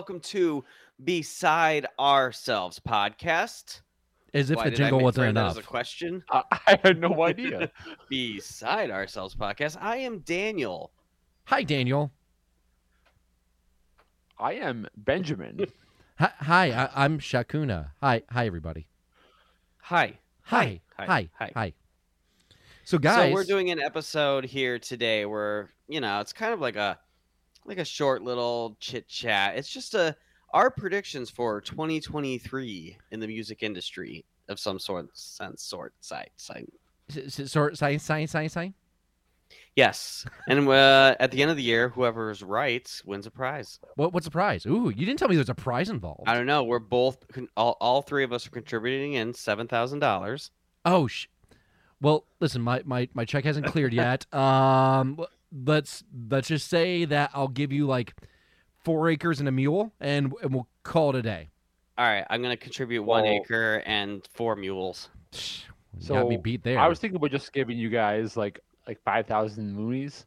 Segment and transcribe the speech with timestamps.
[0.00, 0.64] welcome to
[1.04, 3.82] Beside Ourselves podcast.
[4.32, 5.58] As if Why the jingle wasn't frame that enough.
[5.58, 7.70] As a question, I, I had no idea.
[8.08, 9.76] Beside Ourselves podcast.
[9.78, 10.90] I am Daniel.
[11.44, 12.12] Hi, Daniel.
[14.38, 15.66] I am Benjamin.
[16.18, 17.90] Hi, hi I, I'm Shakuna.
[18.00, 18.86] Hi, hi, everybody.
[19.82, 20.18] Hi.
[20.44, 21.52] Hi, Hi, hi, hi.
[21.54, 21.72] hi.
[22.84, 26.60] So, guys, So we're doing an episode here today where you know it's kind of
[26.62, 26.98] like a
[27.70, 29.56] like a short little chit chat.
[29.56, 30.14] It's just a
[30.52, 36.68] our predictions for 2023 in the music industry of some sort, sense, sort, site, site.
[37.28, 38.74] Sort science, science, science, science.
[39.76, 43.78] Yes, and uh, at the end of the year, whoever's right wins a prize.
[43.94, 44.66] What, what's the prize?
[44.66, 46.24] Ooh, you didn't tell me there's a prize involved.
[46.26, 46.64] I don't know.
[46.64, 47.24] We're both
[47.56, 50.50] all, all three of us are contributing in seven thousand dollars.
[50.84, 51.26] Oh, sh-
[52.00, 54.32] well, listen, my, my, my check hasn't cleared yet.
[54.34, 55.18] Um,
[55.52, 58.14] let's let's just say that I'll give you like
[58.84, 61.48] four acres and a mule, and, and we'll call it a day.
[61.98, 65.08] All right, I'm going to contribute one Well- acre and four mules.
[65.98, 66.78] So got me beat there.
[66.78, 70.24] I was thinking about just giving you guys like like five thousand loonies.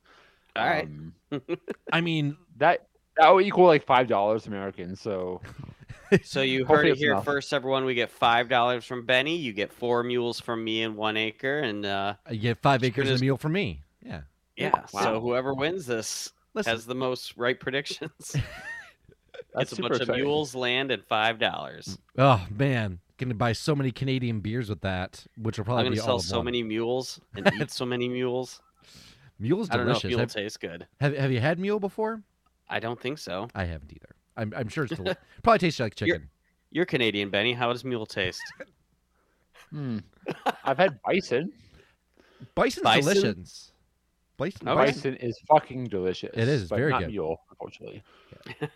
[0.55, 0.87] All right.
[0.87, 1.13] Um,
[1.91, 4.95] I mean, that that would equal like five dollars American.
[4.95, 5.41] So
[6.23, 7.25] So you heard Hopefully it it's here enough.
[7.25, 7.85] first, everyone.
[7.85, 9.35] We get five dollars from Benny.
[9.37, 12.97] You get four mules from me and one acre, and uh, you get five acres
[12.97, 13.21] and a goodness.
[13.21, 13.81] mule from me.
[14.05, 14.21] Yeah.
[14.55, 14.71] Yeah.
[14.93, 15.01] Wow.
[15.01, 18.11] So whoever wins this Listen, has the most right predictions.
[19.53, 20.09] that's it's a bunch exciting.
[20.15, 21.97] of mules, land, and five dollars.
[22.17, 25.91] oh man, gonna buy so many Canadian beers with that, which will I'm probably going
[25.93, 26.45] be to all sell of so one.
[26.45, 28.61] many mules and eat so many mules.
[29.39, 30.09] Mule's I don't know if delicious.
[30.09, 30.87] mule Have, tastes good.
[31.01, 32.21] have, have you had mule before?
[32.69, 33.47] I don't think so.
[33.55, 34.15] I haven't either.
[34.37, 36.29] I'm, I'm sure it's del- probably tastes like You're- chicken.
[36.71, 37.53] You're Canadian, Benny.
[37.53, 38.41] How does mule taste?
[39.69, 39.99] Hmm.
[40.63, 41.51] I've had bison.
[42.55, 43.13] Bison's Bison?
[43.13, 43.71] delicious.
[44.37, 44.85] Bison, Okay.
[44.85, 46.31] bison- Bison is fucking delicious.
[46.33, 47.09] It is, but very not good.
[47.11, 48.03] Mule, unfortunately.
[48.61, 48.67] All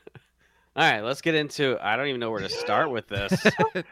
[0.91, 1.77] right, let's get into.
[1.81, 3.33] I don't even know where to start with this.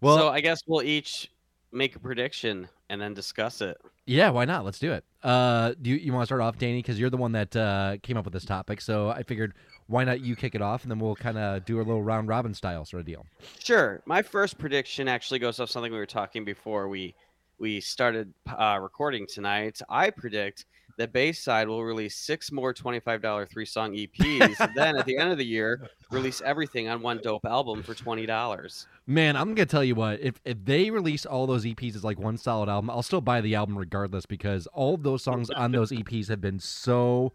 [0.00, 1.28] Well, so I guess we'll each
[1.72, 3.76] make a prediction and then discuss it.
[4.06, 4.64] yeah, why not?
[4.64, 5.04] Let's do it.
[5.24, 6.78] Uh, do you, you want to start off, Danny?
[6.78, 8.80] Because you're the one that uh, came up with this topic.
[8.80, 9.54] So I figured,
[9.88, 12.28] why not you kick it off, and then we'll kind of do a little round
[12.28, 13.26] robin style sort of deal.
[13.58, 14.00] Sure.
[14.06, 17.14] My first prediction actually goes off something we were talking before we
[17.58, 19.80] we started uh, recording tonight.
[19.88, 20.64] I predict
[20.96, 24.74] that Bayside will release six more twenty-five dollar three-song EPs.
[24.74, 28.26] then at the end of the year, release everything on one dope album for twenty
[28.26, 28.86] dollars.
[29.06, 30.20] Man, I'm gonna tell you what.
[30.20, 33.40] If if they release all those EPs as like one solid album, I'll still buy
[33.40, 37.32] the album regardless because all of those songs on those EPs have been so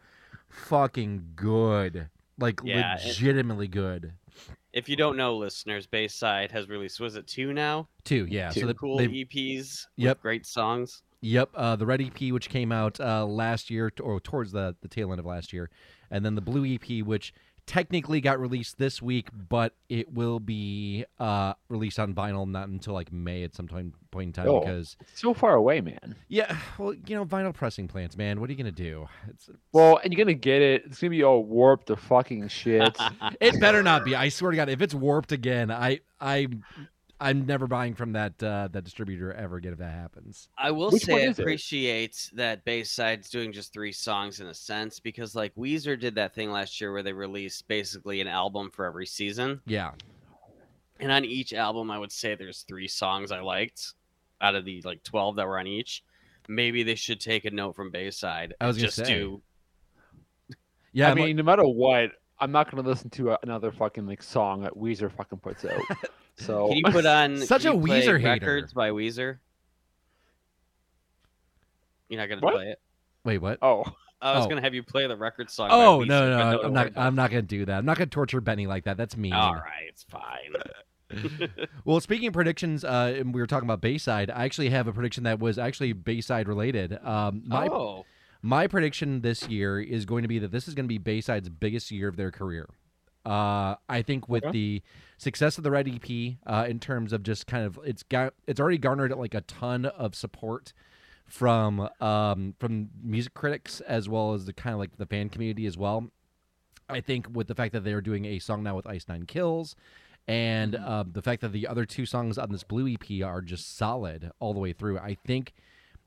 [0.50, 4.14] fucking good, like Yeah, it- legitimately good.
[4.74, 7.88] If you don't know, listeners, Bayside has released was it two now?
[8.04, 8.50] Two, yeah.
[8.50, 9.86] So Two the, Cool they've- EPs.
[9.98, 10.18] Yep.
[10.18, 11.04] With great songs.
[11.22, 14.90] Yep, uh, the red EP, which came out uh, last year, or towards the, the
[14.90, 15.70] tail end of last year,
[16.12, 17.34] and then the blue EP, which
[17.66, 22.94] technically got released this week, but it will be uh, released on vinyl not until
[22.94, 24.60] like May at some time, point in time Oh.
[24.60, 26.16] because so far away, man.
[26.28, 28.40] yeah, well, you know, vinyl pressing plants, man.
[28.42, 29.08] What are you gonna do?
[29.30, 30.84] It's, Well, and you're gonna get it.
[30.86, 32.98] It's gonna be all warped to fucking shit.
[33.42, 34.16] it better not be.
[34.16, 36.48] I swear to God, if it's warped again, I I
[37.24, 40.50] I'm never buying from that uh, that distributor ever again if that happens.
[40.58, 41.42] I will Which say I is it?
[41.42, 46.36] appreciate that Bayside's doing just three songs in a sense because like Weezer did that
[46.36, 49.62] thing last year where they released basically an album for every season.
[49.66, 49.92] Yeah,
[51.00, 53.94] And on each album I would say there's three songs I liked
[54.42, 56.04] out of the like 12 that were on each.
[56.50, 58.54] Maybe they should take a note from Bayside.
[58.60, 59.06] I was just say.
[59.06, 59.42] do
[60.92, 61.08] yeah.
[61.08, 64.22] I I'm like- mean, no matter what, I'm not gonna listen to another fucking like
[64.22, 65.80] song that Weezer fucking puts out.
[66.38, 68.30] So Can you put on Such can a you play Weezer hater.
[68.48, 69.38] records by Weezer?
[72.10, 72.56] You're not going to What?
[72.56, 72.80] play it.
[73.24, 73.60] wait, what?
[73.62, 73.84] Oh.
[74.22, 74.50] I was Oh.
[74.50, 75.70] going to have you play the record song.
[75.72, 76.62] Oh Weezer, no, but no, no!
[76.64, 76.88] I'm not.
[76.88, 77.78] about I'm not gonna do that.
[77.78, 78.96] I'm not gonna torture Benny like that.
[78.96, 79.34] That's mean.
[79.34, 80.54] All right, it's fine.
[81.86, 84.32] Well, speaking of predictions, uh, and we were talking about Bayside.
[84.32, 86.98] I actually have a prediction that was actually Bayside related.
[87.06, 88.06] Um, my oh,
[88.42, 91.50] my prediction this year is going to be that this is going to be Bayside's
[91.50, 92.68] biggest year of their career.
[93.26, 94.52] Uh, I think with Okay.
[94.52, 94.82] the
[95.18, 98.60] success of the Red EP, uh, in terms of just kind of it's got it's
[98.60, 100.74] already garnered like a ton of support
[101.26, 105.66] from um, from music critics as well as the kind of like the fan community
[105.66, 106.10] as well.
[106.90, 109.76] I think with the fact that they're doing a song now with Ice Nine Kills,
[110.28, 113.78] and um, the fact that the other two songs on this Blue EP are just
[113.78, 115.54] solid all the way through, I think,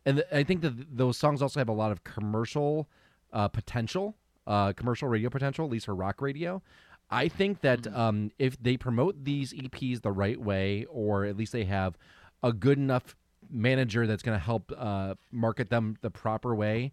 [0.05, 2.89] and th- I think that th- those songs also have a lot of commercial
[3.33, 4.17] uh, potential,
[4.47, 6.63] uh, commercial radio potential, at least for rock radio.
[7.11, 11.53] I think that um, if they promote these EPs the right way, or at least
[11.53, 11.97] they have
[12.43, 13.15] a good enough
[13.49, 16.93] manager that's going to help uh, market them the proper way,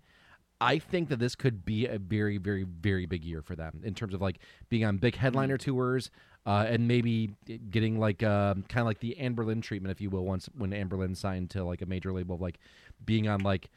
[0.61, 3.95] I think that this could be a very, very, very big year for them in
[3.95, 4.39] terms of like
[4.69, 6.11] being on big headliner tours,
[6.45, 7.31] uh, and maybe
[7.69, 11.17] getting like um, kind of like the Anberlin treatment, if you will, once when Anberlin
[11.17, 12.59] signed to like a major label, of like
[13.03, 13.69] being on like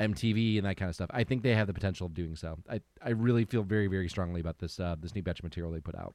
[0.00, 1.10] MTV and that kind of stuff.
[1.12, 2.58] I think they have the potential of doing so.
[2.70, 5.70] I, I really feel very, very strongly about this uh, this new batch of material
[5.72, 6.14] they put out.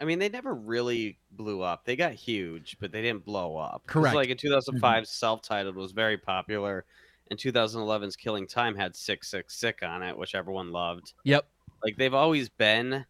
[0.00, 1.84] I mean, they never really blew up.
[1.84, 3.84] They got huge, but they didn't blow up.
[3.86, 4.16] Correct.
[4.16, 6.84] Like in 2005, self-titled was very popular,
[7.30, 11.14] and 2011's Killing Time had "Sick, Sick, Sick" on it, which everyone loved.
[11.22, 11.46] Yep,
[11.82, 13.06] Like they've always been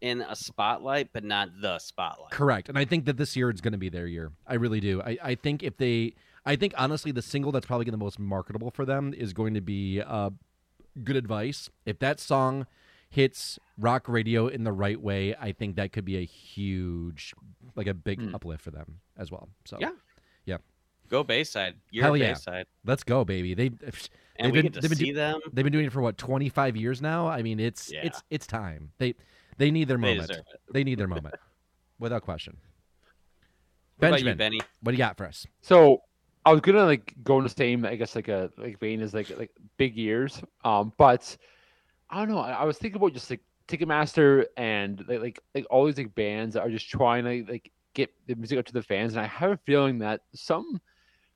[0.00, 2.30] in a spotlight, but not the spotlight.
[2.30, 2.68] correct.
[2.68, 4.32] And I think that this year it's going to be their year.
[4.46, 5.02] I really do.
[5.02, 6.14] I, I think if they,
[6.46, 9.12] I think honestly, the single that's probably going to be the most marketable for them
[9.14, 10.30] is going to be uh,
[11.04, 12.66] "Good Advice." If that song
[13.10, 17.34] hits rock radio in the right way, I think that could be a huge,
[17.74, 18.34] like a big Hmm.
[18.34, 19.48] uplift for them as well.
[19.64, 19.92] So Yeah.
[20.46, 20.58] Yeah.
[21.08, 21.74] Go Bayside.
[21.90, 22.28] You're Hell yeah.
[22.34, 22.66] Bayside.
[22.84, 23.52] let's go, baby.
[23.54, 25.40] They And They've we been- get to they've do- see them.
[25.52, 27.26] they've been doing it for what 25 years now.
[27.28, 28.00] I mean, it's Yeah.
[28.06, 28.92] it's it's time.
[28.98, 29.14] They
[29.58, 30.28] they need their moment.
[30.28, 30.60] deserve it.
[30.72, 31.34] They need their moment,
[31.98, 32.56] without question.
[33.98, 34.60] What about you, Benjamin, Benny?
[34.80, 35.46] what do you got for us?
[35.60, 36.02] So
[36.44, 39.12] I was gonna like go in the same, I guess, like a like vein as
[39.12, 40.40] like like big years.
[40.64, 41.36] Um, but
[42.08, 42.38] I don't know.
[42.38, 46.14] I, I was thinking about just like Ticketmaster and like like like all these like
[46.14, 49.20] bands that are just trying to like get the music out to the fans, and
[49.22, 50.80] I have a feeling that some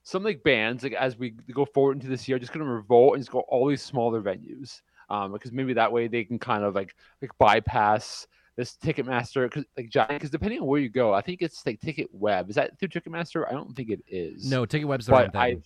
[0.04, 3.14] some like bands like as we go forward into this year, are just gonna revolt
[3.14, 4.80] and just go all these smaller venues.
[5.10, 9.64] Um, because maybe that way they can kind of like like bypass this Ticketmaster because
[9.76, 12.48] like giant because depending on where you go, I think it's like Ticket Web.
[12.48, 13.48] Is that through Ticketmaster?
[13.48, 14.48] I don't think it is.
[14.48, 15.62] No, Ticket Web's the right thing.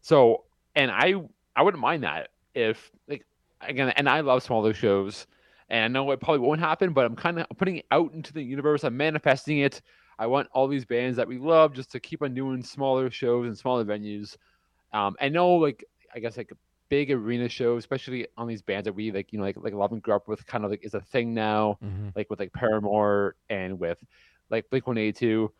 [0.00, 0.44] So
[0.74, 1.14] and I
[1.54, 3.26] I wouldn't mind that if like
[3.60, 5.26] again and I love smaller shows
[5.68, 8.32] and I know it probably won't happen, but I'm kind of putting it out into
[8.32, 8.84] the universe.
[8.84, 9.82] I'm manifesting it.
[10.18, 13.46] I want all these bands that we love just to keep on doing smaller shows
[13.46, 14.36] and smaller venues.
[14.92, 15.84] Um, I know like
[16.14, 16.52] I guess like
[16.88, 19.76] big arena shows, especially on these bands that we like, you know, like like a
[19.76, 22.14] love and grew up with, kind of like is a thing now Mhm.
[22.16, 23.98] like with like Paramore and with
[24.50, 25.52] like Blink One Eighty Two.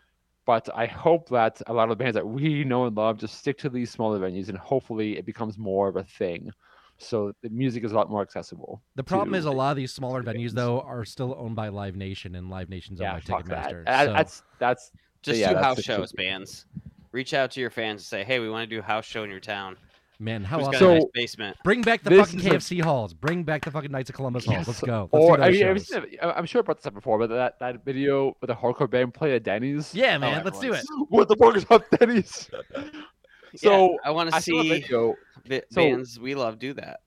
[0.45, 3.37] But I hope that a lot of the bands that we know and love just
[3.39, 6.51] stick to these smaller venues, and hopefully it becomes more of a thing.
[6.99, 8.81] So the music is a lot more accessible.
[8.95, 11.69] The problem is a lot of these smaller to venues though are still owned by
[11.69, 13.67] Live Nation, and Live Nation's owned Yeah, by fuck that.
[13.73, 13.85] Ticketmaster.
[13.85, 14.91] That- so- That's that's
[15.23, 16.67] Just yeah, do that's house shows, bands.
[17.11, 19.25] Reach out to your fans and say, "Hey, we want to do a house show
[19.25, 19.77] in your town.
[20.19, 20.73] Man, how Who's awesome!
[20.73, 23.13] got a So- nice basement?" Bring back the This fucking is a- KFC halls.
[23.15, 24.67] Bring back the fucking Knights of Columbus halls.
[24.67, 25.09] Let's go.
[25.13, 25.89] Let's or I those mean, have you shows.
[25.89, 26.19] seen it?
[26.23, 28.89] I- I'm sure I brought this up before, but that, that video with the hardcore
[28.89, 29.95] band played at Denny's.
[29.95, 30.85] Yeah, Oh, man, let's do it.
[31.11, 32.49] What the fuck is up, Denny's?
[33.57, 35.15] So yeah, I want to I saw a see video.
[35.47, 37.01] vi- so- bands we love do that.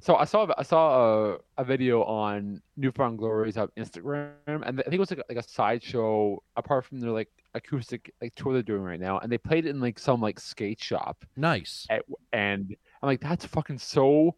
[0.00, 4.32] So I saw I saw a, a video on New Found Glory's on uh, Instagram,
[4.46, 6.42] and I think it was like a, like a sideshow.
[6.56, 9.70] Apart from their like acoustic like tour they're doing right now, and they played it
[9.70, 11.86] in like some like skate shop, Nice.
[11.90, 14.36] at, and I'm like, that's fucking so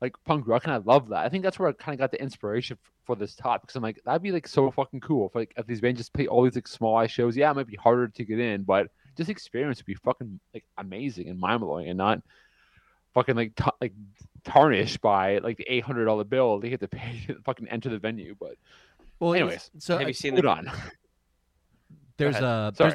[0.00, 1.24] like punk rock, and I love that.
[1.24, 3.62] I think that's where I kind of got the inspiration f- for this topic.
[3.62, 6.14] Because I'm like, that'd be like so fucking cool if like if these bands just
[6.14, 7.36] play all these like small ass shows.
[7.36, 8.86] Yeah, it might be harder to get in, but
[9.16, 12.22] just experience would be fucking like amazing and mind blowing, and not
[13.12, 13.92] fucking like ta- like
[14.44, 17.90] tarnished by like the eight hundred dollar bill they have to pay to fucking enter
[17.90, 18.34] the venue.
[18.40, 18.54] But
[19.18, 20.48] Well, anyways, so Have I- you seen the?
[20.48, 20.70] on.
[22.20, 22.94] there's a there's-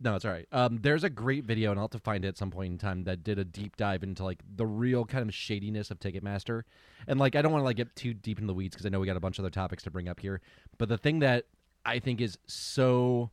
[0.00, 0.46] no, it's all right.
[0.50, 2.78] Um, there's a great video, and I'll have to find it at some point in
[2.78, 6.62] time that did a deep dive into like the real kind of shadiness of Ticketmaster,
[7.06, 8.88] and like I don't want to like get too deep in the weeds because I
[8.88, 10.40] know we got a bunch of other topics to bring up here.
[10.78, 11.44] But the thing that
[11.84, 13.30] I think is so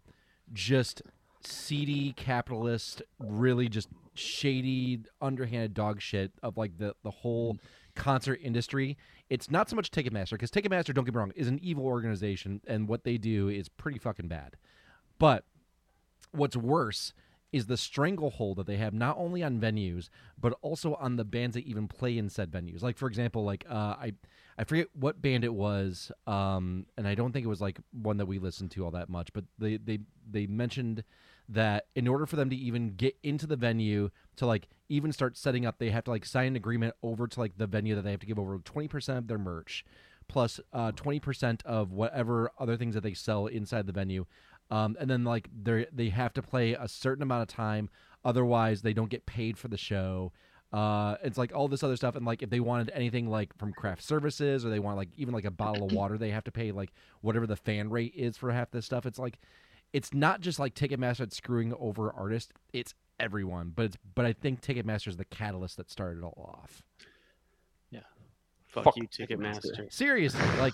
[0.51, 1.01] just
[1.41, 7.57] seedy capitalist, really just shady, underhanded dog shit of like the the whole
[7.95, 8.97] concert industry.
[9.29, 12.61] It's not so much Ticketmaster because Ticketmaster, don't get me wrong, is an evil organization,
[12.67, 14.57] and what they do is pretty fucking bad.
[15.17, 15.45] But
[16.31, 17.13] what's worse
[17.51, 21.53] is the stranglehold that they have not only on venues but also on the bands
[21.55, 22.81] that even play in said venues.
[22.81, 24.13] Like for example, like uh, I
[24.57, 28.17] I forget what band it was, um, and I don't think it was like one
[28.17, 29.31] that we listened to all that much.
[29.31, 31.03] But they they they mentioned
[31.47, 35.37] that in order for them to even get into the venue to like even start
[35.37, 38.01] setting up, they have to like sign an agreement over to like the venue that
[38.01, 39.85] they have to give over twenty percent of their merch
[40.27, 44.25] plus uh, 20% of whatever other things that they sell inside the venue
[44.71, 47.89] um, and then like they they have to play a certain amount of time
[48.23, 50.31] otherwise they don't get paid for the show
[50.73, 53.71] uh, it's like all this other stuff and like if they wanted anything like from
[53.71, 56.51] craft services or they want like even like a bottle of water they have to
[56.51, 56.91] pay like
[57.21, 59.39] whatever the fan rate is for half this stuff it's like
[59.93, 64.59] it's not just like ticketmaster screwing over artists it's everyone but it's but i think
[64.61, 66.83] ticketmaster is the catalyst that started it all off
[68.75, 69.71] Fuck, Fuck you, Ticketmaster.
[69.71, 69.93] Ticketmaster.
[69.93, 70.73] Seriously, like,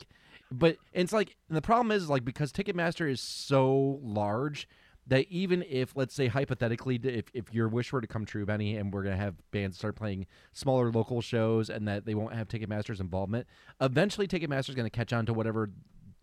[0.52, 4.68] but it's like the problem is like because Ticketmaster is so large,
[5.08, 8.78] that even if, let's say, hypothetically, if, if your wish were to come true, Benny,
[8.78, 12.34] and we're going to have bands start playing smaller local shows and that they won't
[12.34, 13.48] have Ticketmaster's involvement,
[13.82, 15.72] eventually Ticketmaster's going to catch on to whatever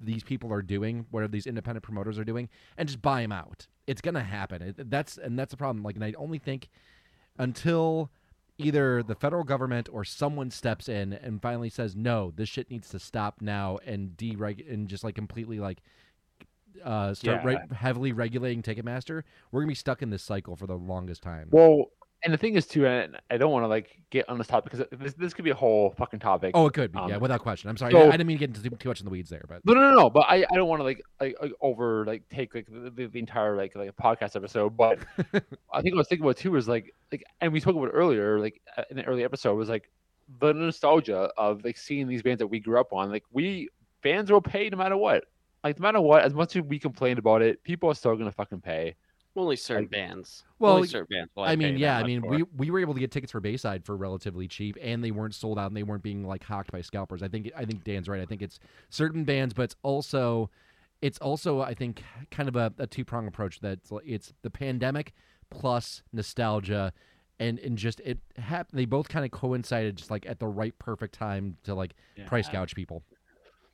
[0.01, 3.67] these people are doing, whatever these independent promoters are doing, and just buy them out.
[3.87, 4.63] It's going to happen.
[4.63, 5.83] It, that's and that's the problem.
[5.83, 6.69] Like, and I only think
[7.37, 8.11] until
[8.59, 12.89] either the federal government or someone steps in and finally says no this shit needs
[12.91, 15.79] to stop now and dereg and just like completely like
[16.85, 17.47] uh start Yeah.
[17.47, 21.49] right, heavily regulating ticketmaster we're gonna be stuck in this cycle for the longest time
[21.51, 21.87] Well,
[22.25, 24.73] and the thing is too, and I don't want to like get on this topic
[24.73, 26.53] because this this could be a whole fucking topic.
[26.55, 28.47] oh it could be um, yeah without question i'm sorry so- i didn't mean to
[28.47, 30.11] get into too, too much in the weeds there but No, no, no, no.
[30.11, 33.19] But I, I don't want to like, like like over like take like the, the,
[33.19, 34.77] entire like like podcast episode.
[34.77, 34.99] But
[35.73, 37.93] I think I was thinking about too is like like and we spoke about it
[37.93, 39.91] earlier like uh, in the early episode was like
[40.41, 43.11] the nostalgia of like seeing these bands that we grew up on.
[43.11, 43.69] Like we
[44.03, 45.25] fans will pay no matter what.
[45.65, 48.33] Like no matter what, as much as we complain about it, people are still gonna
[48.33, 48.95] fucking pay.
[49.39, 50.45] Only certain Like- bands.
[50.59, 51.31] Well, Only certain bands.
[51.37, 53.85] will I mean, yeah, I mean, we we were able to get tickets for Bayside
[53.85, 56.81] for relatively cheap, and they weren't sold out, and they weren't being like hawked by
[56.81, 57.23] scalpers.
[57.23, 58.21] I think I think Dan's right.
[58.21, 58.59] I think it's
[58.91, 60.51] certain bands, but it's also
[61.01, 62.03] it's also I think
[62.33, 63.61] kind of a, a two prong approach.
[63.61, 65.13] That it's, it's the pandemic
[65.51, 66.93] plus nostalgia,
[67.39, 68.79] and and just it happened.
[68.79, 71.95] They both kind of coincided just like at the right perfect time to like
[72.27, 73.05] price gouge people.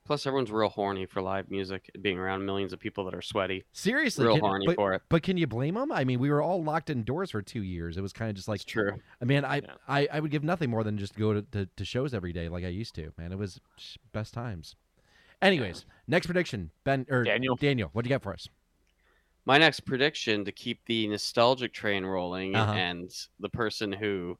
[0.04, 3.64] Plus, everyone's real horny for live music, being around millions of people that are sweaty.
[3.72, 5.02] Seriously, Real can- horny but, for it.
[5.08, 5.90] but can you blame them?
[5.90, 7.96] I mean, we were all locked indoors for two years.
[7.96, 8.90] It was kind of just like It's true.
[9.22, 9.70] I mean, I, Yeah.
[9.88, 12.50] I, I would give nothing more than just go to, to, to shows every day
[12.50, 13.12] like I used to.
[13.16, 13.60] Man, it was
[14.12, 14.76] best times.
[15.40, 17.56] Anyways, next prediction, Ben or Daniel.
[17.56, 18.46] Daniel, what do you got for us?
[19.46, 22.72] My next prediction to keep the nostalgic train rolling Uh-huh.
[22.72, 24.38] and the person who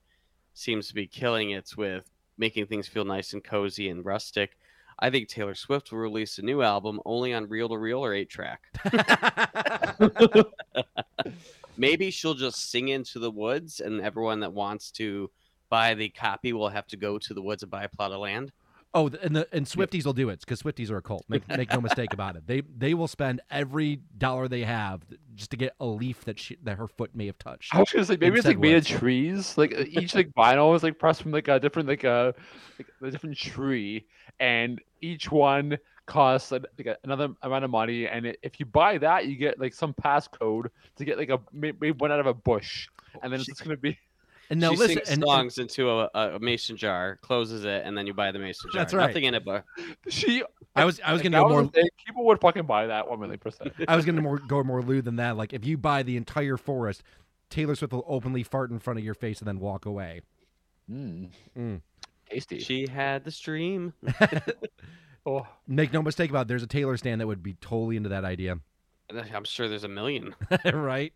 [0.53, 2.05] seems to be killing it with
[2.37, 4.59] making things feel nice and cozy and rustic.
[4.99, 8.15] I think Taylor Swift will release a new album only on reel to reel or
[8.15, 8.63] eight track.
[11.77, 15.31] Maybe she'll just sing into the woods, and everyone that wants to
[15.69, 18.21] buy the copy will have to go to the woods and buy a plot of
[18.21, 18.53] land.
[18.95, 21.25] Oh, and the and Swifties will do it because Swifties are a cult.
[21.29, 22.47] Make make no mistake about it.
[22.47, 25.03] They they will spend every dollar they have
[25.35, 27.75] just to get a leaf that she, that her foot may have touched.
[27.75, 29.59] I was gonna say maybe it's like made of trees.
[29.59, 32.35] Like uh, each like vinyl is like pressed from like a different like a
[32.79, 34.07] like a different tree,
[34.41, 38.07] and each one costs like, like another amount of money.
[38.07, 41.41] And i- if you buy that, you get like some passcode to get like a
[41.53, 42.89] may- maybe one out of a bush,
[43.23, 43.99] and then it's just gonna be
[44.51, 47.83] And now she listen, sings and, and- songs into a, a mason jar, closes it,
[47.85, 48.83] and then you buy the mason jar.
[48.83, 49.07] That's right.
[49.07, 49.65] Nothing in it, but
[50.09, 50.43] she.
[50.77, 51.67] I was I was gonna go more.
[51.67, 53.73] thing, people would fucking buy that one million percent.
[53.87, 55.37] I was gonna more, go more lewd than that.
[55.37, 57.03] Like if you buy the entire forest,
[57.49, 60.23] Taylor Swift will openly fart in front of your face and then walk away.
[60.91, 61.31] Mm.
[61.57, 61.81] Mm.
[62.29, 62.59] Tasty.
[62.59, 63.93] she had the stream.
[65.27, 65.47] oh.
[65.67, 68.25] Make no mistake about it, there's a Taylor stand that would be totally into that
[68.25, 68.59] idea.
[69.13, 70.35] I'm sure there's a million.
[70.73, 71.13] right?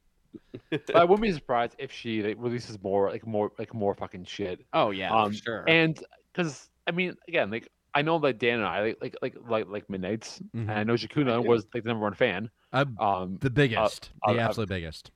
[0.71, 4.25] But I wouldn't be surprised if she like releases more like more like more fucking
[4.25, 4.65] shit.
[4.73, 5.65] Oh yeah, Um, for sure.
[5.69, 5.99] And
[6.33, 9.67] because I mean, again, like I know that Dan and I like like like like,
[9.69, 10.63] like Midnight's, Mhm.
[10.63, 12.51] and I know Shakuna was like the number one fan.
[12.73, 14.11] Uh, Um, the biggest.
[14.27, 15.11] uh, the uh, absolute biggest.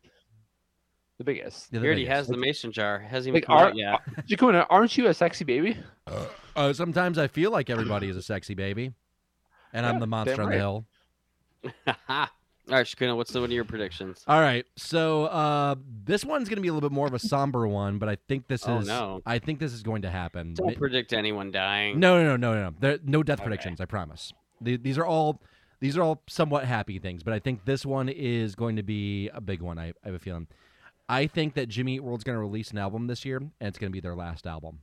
[1.18, 1.68] the biggest.
[1.72, 2.16] Yeah, he already biggest.
[2.16, 2.98] has the mason jar.
[2.98, 4.00] Hasn't even Like, are- out yet.
[4.26, 5.76] Shakuna, aren't you a sexy baby?
[6.56, 8.92] Uh, sometimes I feel like everybody is a sexy baby,
[9.72, 10.86] and I'm the monster damn on the hill.
[12.68, 14.22] All right, Shakuna, what's the one of your predictions?
[14.28, 17.66] All right, so uh, this one's gonna be a little bit more of a somber
[17.66, 18.86] one, but I think this Oh, is.
[18.86, 19.20] no.
[19.26, 20.54] I think this is going to happen.
[20.54, 21.98] Don't predict anyone dying.
[21.98, 22.74] No, no, no, no, no.
[22.78, 23.46] There, no death Okay.
[23.48, 23.80] predictions.
[23.80, 24.32] I promise.
[24.60, 25.40] The- These are all
[25.80, 29.28] these are all somewhat happy things, but I think this one is going to be
[29.30, 29.80] a big one.
[29.80, 30.46] I, I have a feeling.
[31.08, 33.76] I think that Jimmy Eat World's going to release an album this year, and it's
[33.76, 34.78] going to be their last album.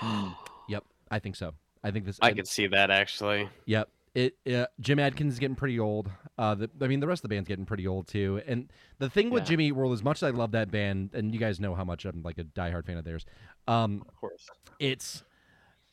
[0.68, 1.52] Yep, I think so.
[1.84, 2.18] I think this.
[2.20, 3.48] I could see that actually.
[3.66, 3.88] Yep.
[4.14, 6.10] It uh, Jim Adkins is getting pretty old.
[6.38, 8.42] Uh, the, I mean, the rest of the band's getting pretty old too.
[8.46, 9.48] And the thing with Yeah.
[9.50, 11.84] Jimmy Eat World, as much as I love that band, and you guys know how
[11.84, 13.24] much I'm like a diehard fan of theirs,
[13.66, 14.46] um, Of course.
[14.78, 15.24] it's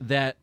[0.01, 0.37] that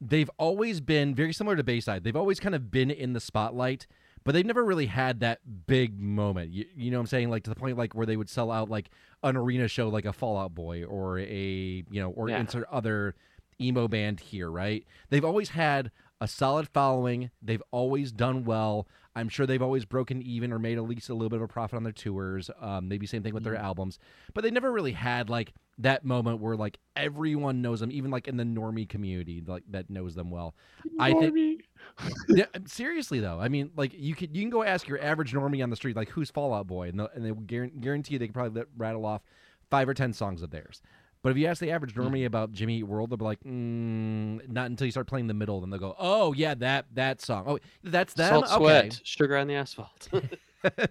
[0.00, 2.02] they've always been very similar to Bayside.
[2.04, 3.86] They've always kind of been in the spotlight,
[4.24, 6.50] but they've never really had that big moment.
[6.50, 7.30] You, you know what I'm saying?
[7.30, 8.90] Like to the point like where they would sell out like
[9.22, 12.40] an arena show like a Fallout Boy or a, you know, or Yeah.
[12.40, 13.14] insert other
[13.60, 14.84] emo band here, right?
[15.10, 17.30] They've always had a solid following.
[17.40, 18.88] They've always done well.
[19.16, 21.48] I'm sure they've always broken even or made at least a little bit of a
[21.48, 22.50] profit on their tours.
[22.60, 23.98] Um, maybe same thing with their albums,
[24.34, 28.26] but they never really had like that moment where like everyone knows them, even like
[28.28, 30.54] in the normie community, like that knows them well.
[30.98, 31.64] I think
[32.28, 35.62] yeah, seriously though, I mean, like you could you can go ask your average normie
[35.62, 38.18] on the street, like who's Fallout Boy, and, they'll- and they will guarantee, guarantee you
[38.18, 39.22] they could probably let- rattle off
[39.70, 40.82] five or ten songs of theirs.
[41.24, 44.46] But if you ask the average normie about Jimmy Eat World, they'll be like, mm,
[44.46, 47.44] not until you start playing the middle, then they'll go, oh yeah, that that song,
[47.46, 48.56] oh that's them, Salt okay.
[48.90, 50.08] sweat, sugar on the asphalt.
[50.62, 50.90] but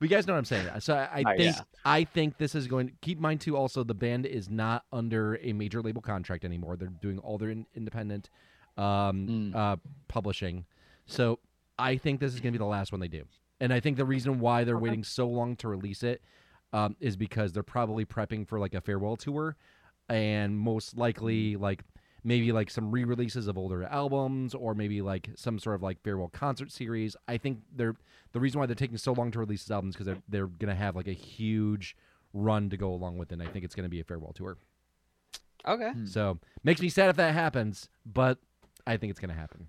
[0.00, 0.68] you guys know what I'm saying.
[0.80, 1.62] So I, I Oh, think yeah.
[1.86, 2.88] I think this is going.
[2.88, 3.56] to Keep in mind too.
[3.56, 6.76] Also, the band is not under a major label contract anymore.
[6.76, 8.28] They're doing all their in, independent
[8.76, 9.56] um, Mm.
[9.56, 9.76] uh,
[10.08, 10.66] publishing.
[11.06, 11.38] So
[11.78, 13.24] I think this is going to be the last one they do.
[13.60, 14.82] And I think the reason why they're Okay.
[14.82, 16.20] waiting so long to release it
[16.72, 19.56] um, is because they're probably prepping for like a farewell tour,
[20.08, 21.84] and most likely like
[22.24, 26.28] maybe like some re-releases of older albums or maybe like some sort of like farewell
[26.28, 27.16] concert series.
[27.26, 27.96] I think they're
[28.32, 30.74] the reason why they're taking so long to release these albums because they're they're gonna
[30.74, 31.96] have like a huge
[32.32, 33.34] run to go along with it.
[33.34, 34.56] And I think it's gonna be a farewell tour.
[35.66, 35.90] Okay.
[35.90, 36.06] Hmm.
[36.06, 38.38] So makes me sad if that happens, but
[38.86, 39.68] I think it's gonna happen.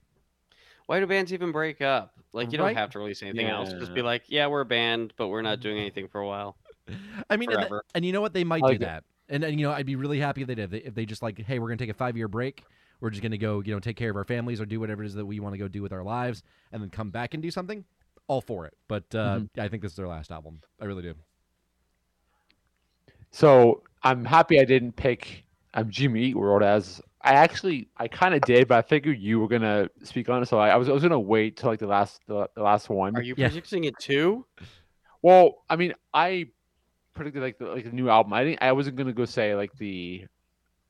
[0.85, 2.13] Why do bands even break up?
[2.33, 2.69] Like you Right.
[2.69, 3.71] don't have to release anything else.
[3.73, 6.57] Just be like, yeah, we're a band, but we're not doing anything for a while.
[7.29, 8.33] I mean, and, and you know what?
[8.33, 8.87] They might like do it.
[8.87, 9.03] that.
[9.29, 10.65] And, and you know, I'd be really happy if they did.
[10.65, 12.63] If they, if they just like, hey, we're gonna take a five year break.
[12.99, 15.07] We're just gonna go, you know, take care of our families or do whatever it
[15.07, 17.43] is that we want to go do with our lives, and then come back and
[17.43, 17.83] do something.
[18.27, 18.73] All for it.
[18.87, 19.49] But uh, Mhm.
[19.57, 20.61] I think this is their last album.
[20.79, 21.13] I really do.
[23.31, 28.33] So I'm happy I didn't pick um, Jimmy Eat World as I actually I kind
[28.35, 30.89] of did, but I figured you were gonna speak on it, so I, I was
[30.89, 33.15] I was gonna wait till like the last the, the last one.
[33.15, 33.47] Are you Yeah.
[33.47, 34.45] predicting it too?
[35.21, 36.47] Well, I mean, I
[37.13, 38.33] predicted like the like the new album.
[38.33, 38.61] I didn't.
[38.61, 40.25] I wasn't gonna go say like the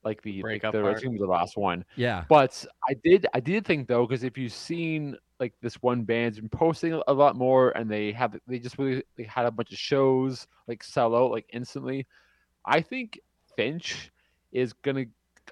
[0.04, 1.86] like the like, Breakup the it's gonna be the last one.
[1.96, 2.26] Yeah.
[2.28, 6.40] But I did I did think though because if you've seen like this one band's
[6.40, 9.72] been posting a lot more and they have they just really they had a bunch
[9.72, 12.06] of shows like sell out like instantly.
[12.66, 13.20] I think
[13.56, 14.12] Finch
[14.52, 15.06] is gonna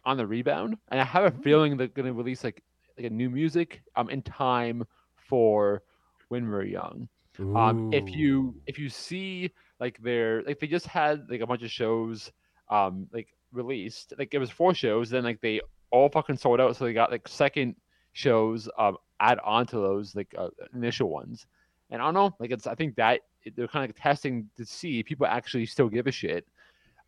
[0.06, 2.64] on the rebound, and I have a feeling they're gonna release like
[2.98, 4.86] like a new music um in time
[5.16, 5.84] for
[6.30, 7.08] when we're young.
[7.56, 9.52] Um, if you if you see
[9.82, 12.32] like their like they just had like a bunch of shows
[12.70, 14.14] um like released.
[14.18, 17.12] Like it was four shows then like they all fucking sold out so they got
[17.12, 17.76] like second
[18.14, 21.48] shows um add on to those like uh, initial ones.
[21.90, 23.22] And I don't know like it's I think that
[23.56, 26.48] they're kind of like testing to see if people actually still give a shit.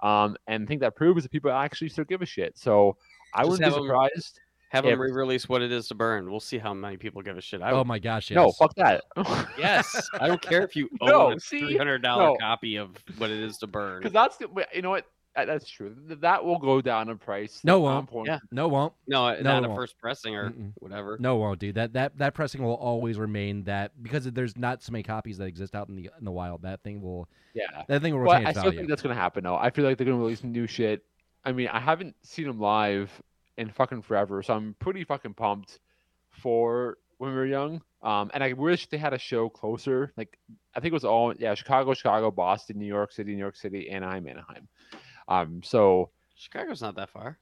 [0.02, 2.58] Um and I think that proves that people actually still give a shit.
[2.58, 2.98] So
[3.36, 4.40] I Just wouldn't be surprised
[4.74, 6.30] Have Yeah, them re-release what it is to burn.
[6.32, 7.62] We'll see how many people give a shit.
[7.62, 8.36] I oh would- my gosh, yes.
[8.36, 9.04] no fuck that
[9.58, 12.38] yes, I don't care if you own No, a three hundred dollar No.
[12.40, 14.00] copy of what it is to burn.
[14.00, 15.06] because that's the you know what
[15.36, 18.10] that's true that will go down in price No, Like, won't.
[18.10, 18.28] point.
[18.28, 18.40] Yeah.
[18.52, 18.94] No, won't.
[19.08, 19.80] No, uh, No, not a won't.
[19.80, 20.74] first pressing or Mm-mm.
[20.76, 21.18] whatever.
[21.20, 21.74] No, it won't, dude.
[21.76, 25.46] That that that pressing will always remain that because there's not so many copies that
[25.46, 26.62] exist out in the in the wild.
[26.64, 28.78] That thing will yeah that thing will But retain I still value.
[28.80, 29.56] think that's gonna happen though.
[29.56, 31.04] I feel like they're gonna release new shit.
[31.46, 33.12] I mean, I haven't seen them live
[33.58, 35.80] in fucking forever, so I'm pretty fucking pumped
[36.32, 37.82] for when we were young.
[38.02, 40.12] Um, and I wish they had a show closer.
[40.18, 40.38] Like
[40.76, 43.90] I think it was all yeah, Chicago, Chicago, Boston, New York City, New York City,
[43.90, 44.68] Anaheim, Anaheim.
[45.28, 47.38] Um, so Chicago's not that far.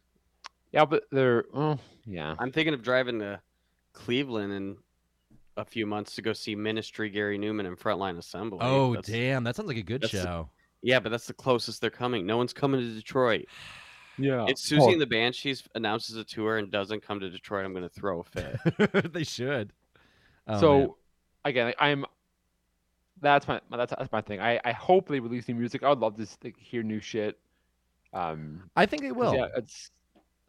[0.71, 2.35] yeah, but they're oh yeah.
[2.37, 3.39] I'm thinking of driving to
[3.93, 4.77] Cleveland in
[5.57, 8.59] a few months to go see Ministry, Gary Numan, and Frontline Assembly.
[8.61, 10.49] oh That's- damn, that sounds like a good that's the- show.
[10.83, 12.25] Yeah, but that's the closest they're coming.
[12.25, 13.45] No one's coming to Detroit.
[14.21, 14.45] Yeah.
[14.47, 17.83] If Siouxsie and the Banshees announces a tour and doesn't come to Detroit, I'm going
[17.83, 19.13] to throw a fit.
[19.13, 19.73] they should.
[20.47, 20.89] Oh, so man.
[21.45, 22.05] again, I'm
[23.21, 24.39] that's my that's that's my thing.
[24.39, 25.83] I I hope they release new music.
[25.83, 27.37] I would love to like, hear new shit.
[28.13, 29.35] Um, I think they will.
[29.35, 29.91] yeah, it's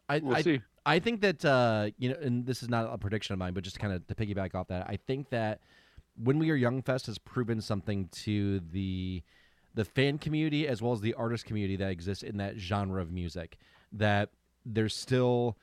[0.09, 0.61] I, we'll I see.
[0.85, 3.63] I think that uh, you know, and this is not a prediction of mine, but
[3.63, 5.61] just kind of to piggyback off that, I think that
[6.21, 9.23] when we are young fest has proven something to the
[9.73, 13.11] the fan community as well as the artist community that exists in that genre of
[13.11, 13.57] music
[13.91, 14.29] that
[14.65, 15.57] there's still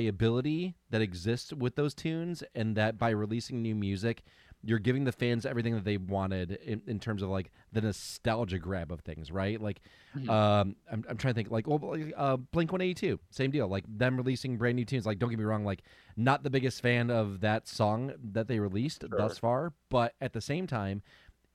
[0.00, 4.22] viability that exists with those tunes and that by releasing new music
[4.62, 8.58] you're giving the fans everything that they wanted in, in terms of like the nostalgia
[8.58, 9.80] grab of things right like
[10.16, 10.28] Mhm.
[10.30, 14.16] um I'm, I'm trying to think like well uh blink 182 same deal like them
[14.16, 15.82] releasing brand new tunes like don't get me wrong like
[16.16, 20.40] not the biggest fan of that song that they released thus far but at the
[20.40, 21.02] same time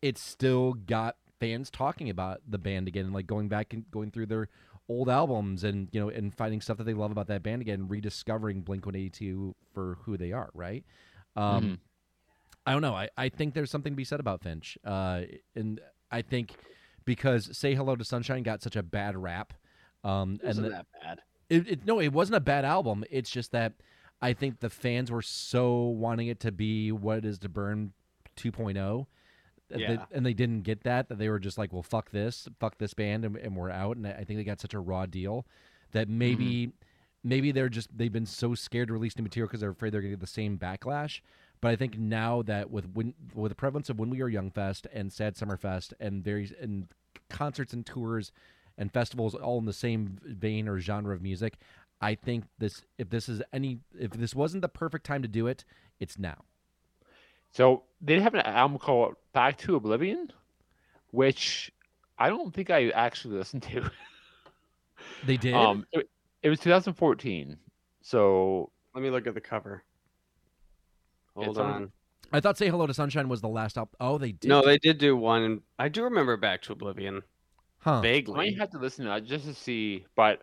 [0.02, 4.12] it's still got fans talking about the band again and like going back and going
[4.12, 4.48] through their
[4.88, 7.88] old albums and you know and finding stuff that they love about that band again
[7.88, 10.84] rediscovering blink 182 for who they are right
[11.36, 11.78] um Mhm.
[12.66, 12.94] I don't know.
[12.94, 14.78] I, I think there's something to be said about Finch.
[14.86, 15.22] Uh,
[15.56, 16.54] and I think
[17.06, 19.54] because Say Hello to Sunshine got such a bad rap.
[20.04, 21.20] Um, It wasn't and the- that bad.
[21.50, 23.04] it, it, no, it wasn't a bad album.
[23.10, 23.74] It's just that
[24.22, 27.94] I think the fans were so wanting it to be what it is to burn
[28.38, 29.08] 2.0.
[29.72, 32.48] that they- and they didn't get that, that they were just like, well, fuck this,
[32.60, 33.98] fuck this band, and, and we're out.
[33.98, 35.46] And I think they got such a raw deal
[35.92, 37.30] that maybe, mm-hmm.
[37.30, 40.02] maybe they're just, they've been so scared to release new material because they're afraid they're
[40.02, 41.22] going to get the same backlash.
[41.62, 44.50] But I think now that with when, with the prevalence of When We Are Young
[44.50, 46.88] Fest and Sad Summer Fest and various and
[47.30, 48.32] concerts and tours
[48.78, 51.58] and festivals all in the same vein or genre of music,
[52.02, 55.46] I think this if this is any if this wasn't the perfect time to do
[55.46, 55.64] it,
[56.00, 56.46] it's now.
[57.52, 60.32] So they have an album called Back to Oblivion,
[61.12, 61.72] which
[62.18, 63.90] I don't think I actually listened to.
[65.26, 65.54] They did.
[65.54, 66.10] Um, it,
[66.44, 67.58] it was 2014.
[68.02, 69.84] So Let me look at the cover.
[71.36, 71.92] Hold on- on.
[72.34, 73.94] I thought "Say Hello to Sunshine" was the last album.
[74.00, 74.48] Oh, they did.
[74.48, 75.62] No, they did do one.
[75.78, 77.24] I do remember Back to Oblivion
[77.82, 78.02] huh?
[78.04, 80.06] I might have to listen to that just to see.
[80.16, 80.42] But,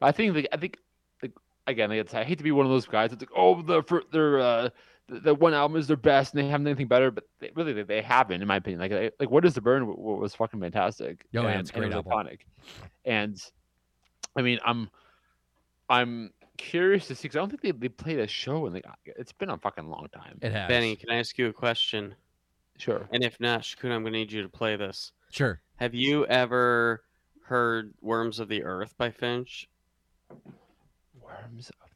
[0.00, 0.78] but I think like I think
[1.22, 1.32] like
[1.66, 4.02] again, like, I hate to be one of those guys that's like, oh, the for
[4.12, 4.68] their uh,
[5.08, 7.72] the, the one album is their best and they haven't anything better, but they, really
[7.72, 8.80] they, they haven't, in my opinion.
[8.80, 11.24] Like I- like what is the burn w- w- was fucking fantastic.
[11.34, 12.26] Oh, yeah, and, it's a and great it was album.
[12.26, 12.40] iconic.
[13.04, 13.42] And
[14.36, 14.90] I mean, I'm
[15.88, 18.84] I'm curious to see because I don't think they, they played a show and like
[19.04, 20.38] it's been a fucking long time.
[20.42, 20.68] It has.
[20.68, 22.14] Benny, can I ask you a question?
[22.76, 23.08] Sure.
[23.12, 25.12] And if not, Shakuna, I'm going to need you to play this.
[25.30, 25.60] Sure.
[25.76, 27.02] Have you ever
[27.44, 29.68] heard "Worms of the Earth" by Finch?
[31.20, 31.87] Worms of the Earth.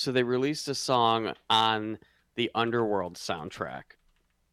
[0.00, 1.98] So they released a song on
[2.34, 3.82] the Underworld soundtrack,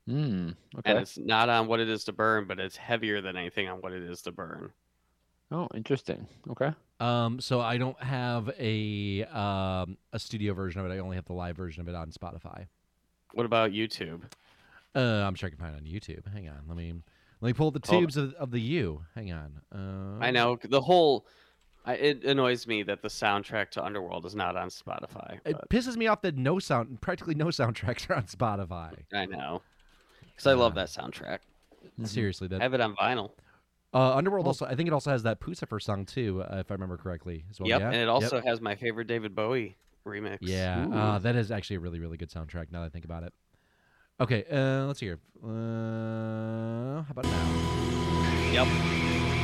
[0.06, 0.50] Hmm.
[0.78, 0.92] Okay.
[0.92, 3.78] and it's not on "What It Is to Burn," but it's heavier than anything on
[3.80, 4.74] "What It Is to Burn."
[5.50, 6.28] Oh, interesting.
[6.50, 6.74] Okay.
[7.00, 10.94] Um, so I don't have a um a studio version of it.
[10.94, 12.68] I only have the live version of it on Spotify.
[13.34, 14.24] What about YouTube?
[14.96, 16.28] Uh, I'm sure I can find it on YouTube.
[16.34, 16.64] Hang on.
[16.68, 16.92] Let me
[17.40, 19.06] let me pull the Hold- tubes of, of the U.
[19.16, 19.62] Hang on.
[19.74, 21.26] Uh, I know the whole.
[21.88, 25.39] I, it annoys me that the soundtrack to Underworld is not on Spotify.
[25.45, 28.93] It But pisses me off that no sound, practically no soundtracks are on Spotify.
[29.13, 29.62] I know,
[30.21, 31.39] because I love that soundtrack.
[32.04, 33.32] Seriously, I have it on vinyl.
[33.93, 34.50] uh, Underworld Oh.
[34.50, 34.65] also.
[34.65, 37.45] I think it also has that Puscifer song too, uh, if I remember correctly.
[37.50, 37.69] As well.
[37.69, 37.88] yep, Yeah?
[37.88, 38.10] and it Yep.
[38.10, 40.39] also has my favorite David Bowie remix.
[40.41, 42.71] Yeah, uh, that is actually a really, really good soundtrack.
[42.71, 43.34] Now that I think about it.
[44.19, 45.19] Okay, uh, let's hear.
[45.43, 48.52] Uh, how about now?
[48.52, 49.37] Yep.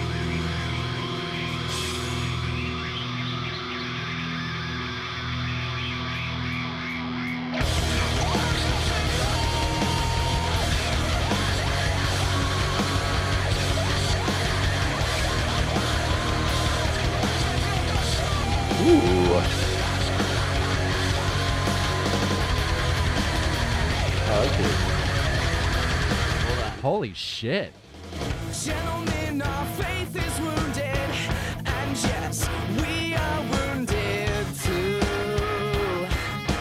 [34.61, 34.99] Too.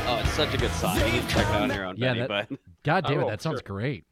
[0.05, 0.97] Oh, it's such a good song.
[0.97, 2.27] You can check it out on your own, Yeah, Benny.
[2.27, 3.77] that- But God damn it, Oh, that sounds sure.
[3.77, 4.05] great.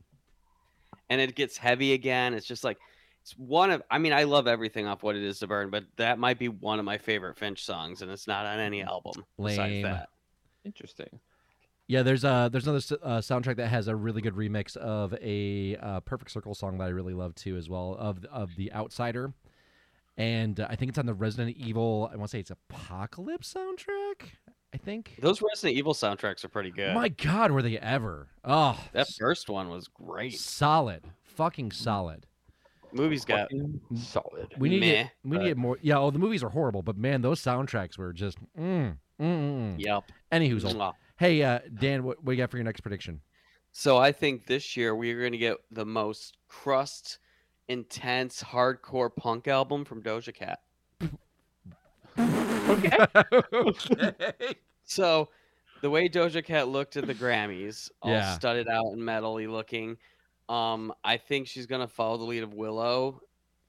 [1.09, 2.35] and it gets heavy again.
[2.35, 2.79] It's just like
[3.23, 3.83] it's one of.
[3.91, 6.49] I mean, I love everything off what it is to burn, but that might be
[6.49, 10.09] one of my favorite Finch songs, and it's not on any mm, album besides that.
[10.65, 11.19] Interesting.
[11.91, 15.77] Yeah, there's uh there's another uh, soundtrack that has a really good remix of a
[15.83, 19.33] uh, Perfect Circle song that I really love too as well of of the Outsider,
[20.17, 22.09] and uh, I think it's on the Resident Evil.
[22.13, 24.29] I want to say it's Apocalypse soundtrack.
[24.73, 25.17] I think.
[25.21, 26.95] Those Resident Evil soundtracks are pretty good.
[26.95, 28.29] My God, were they ever?
[28.45, 30.39] Oh, that first one was great.
[30.39, 32.25] solid, fucking solid.
[32.93, 34.55] Movie's got Fucking solid.
[34.59, 35.79] We need to Meh, get, we need to but- get more.
[35.83, 38.39] Yeah, oh, the movies are horrible, but man, those soundtracks were just.
[38.57, 39.75] Mm, mm, mm, mm.
[39.79, 40.05] yep.
[40.31, 40.93] Anywho's Mwah.
[41.21, 43.21] Hey, uh, Dan, what, what do you got for your next prediction?
[43.73, 47.19] So I think this year we are going to get the most crust,
[47.69, 50.61] intense, hardcore punk album from Doja Cat.
[52.71, 54.55] Okay.
[54.85, 55.29] So
[55.83, 58.33] the way Doja Cat looked at the Grammys, all Yeah.
[58.39, 59.99] studded out and metally looking,
[60.49, 63.21] um, I think she's gonna follow the lead of Willow,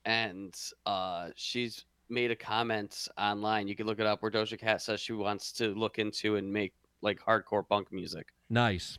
[0.05, 3.67] and uh, she's made a comment online.
[3.67, 6.51] You can look it up where Doja Cat says she wants to look into and
[6.51, 8.27] make like hardcore punk music.
[8.49, 8.97] nice.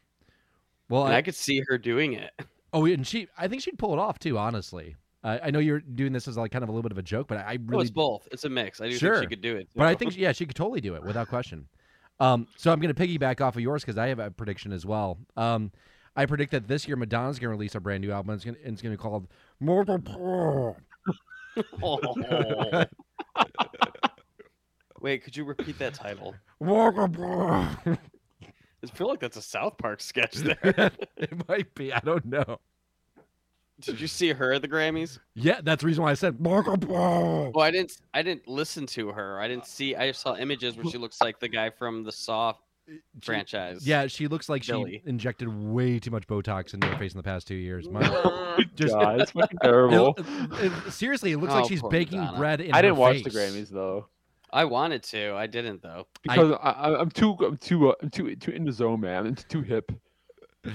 [0.89, 2.33] Well, And I, I could see her doing it.
[2.75, 4.37] oh, and she, I think she'd pull it off too.
[4.37, 6.99] Honestly, I, I know you're doing this as like kind of a little bit of
[6.99, 8.29] a joke, but I No, really, it's both.
[8.31, 8.81] It's a mix.
[8.81, 9.23] I do think Sure.
[9.23, 9.69] she could do it.
[9.75, 11.67] but I think yeah, she could totally do it without question.
[12.21, 14.85] Um, so I'm going to piggyback off of yours because I have a prediction as
[14.85, 15.19] well.
[15.37, 15.73] Um,
[16.15, 18.35] I predict that this year Madonna's going to release a brand new album.
[18.35, 19.29] It's going it's going to be called
[19.61, 20.77] Mortal.
[21.83, 22.15] Oh.
[25.03, 26.35] Wait, could you repeat that title?
[26.61, 27.77] Mortal Pearl.
[27.85, 30.59] I feel like that's a South Park sketch there.
[31.17, 31.93] it might be.
[31.93, 32.61] I don't know.
[33.81, 35.19] Did you see her at the Grammys?
[35.35, 36.77] Yeah, that's the reason why I said Mortal
[37.53, 37.97] Well, I didn't.
[38.15, 39.41] I didn't listen to her.
[39.41, 39.97] I didn't see.
[39.97, 42.55] I just saw images where she looks like the guy from the Saw
[43.23, 43.85] franchise.
[43.85, 47.25] Yeah, she looks like she injected way too much Botox into her face in the
[47.25, 47.89] past two years.
[47.89, 50.15] My- oh, just- God, it's fucking terrible.
[50.17, 52.39] it- it- seriously, it looks like Oh, she's baking Madonna.
[52.39, 53.31] bread in I didn't watch the.
[53.31, 54.07] Grammys though
[54.53, 55.35] I wanted to.
[55.35, 56.07] I didn't though.
[56.23, 59.27] because I, I, I'm too I'm too uh, I'm too too in the zone, man.
[59.27, 59.93] I'm too hip.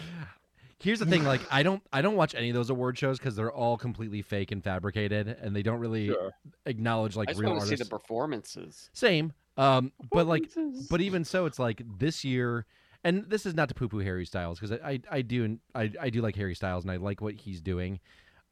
[0.79, 3.35] Here's the thing: like, I don't, I don't watch any of those award shows because
[3.35, 6.31] they're all completely fake and fabricated, and they don't really Sure.
[6.67, 8.91] acknowledge like I just real want to see the performances.
[8.93, 10.51] Same, um, but like,
[10.89, 12.67] but even so, it's like this year,
[13.03, 15.91] and this is not to poo poo Harry Styles because I, I I do I
[15.99, 17.99] I do like Harry Styles and I like what he's doing,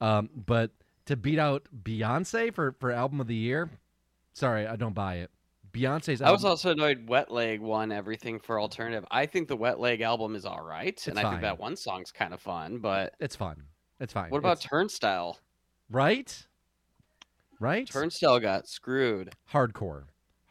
[0.02, 0.72] um, but
[1.06, 3.70] to beat out Beyonce for for album of the year,
[4.36, 5.32] sorry, I don't buy it.
[5.74, 9.04] Beyonce's I was also annoyed Wet Leg won everything for alternative.
[9.12, 12.12] I think the Wet Leg album is all right, and I think that one song's
[12.14, 12.78] kind of fun.
[12.78, 13.64] But it's fun.
[14.00, 14.30] It's fine.
[14.30, 15.38] what about It's- Turnstile?
[15.90, 16.46] right?
[17.60, 17.88] Right?
[17.88, 19.34] Turnstile got screwed.
[19.52, 20.04] hardcore,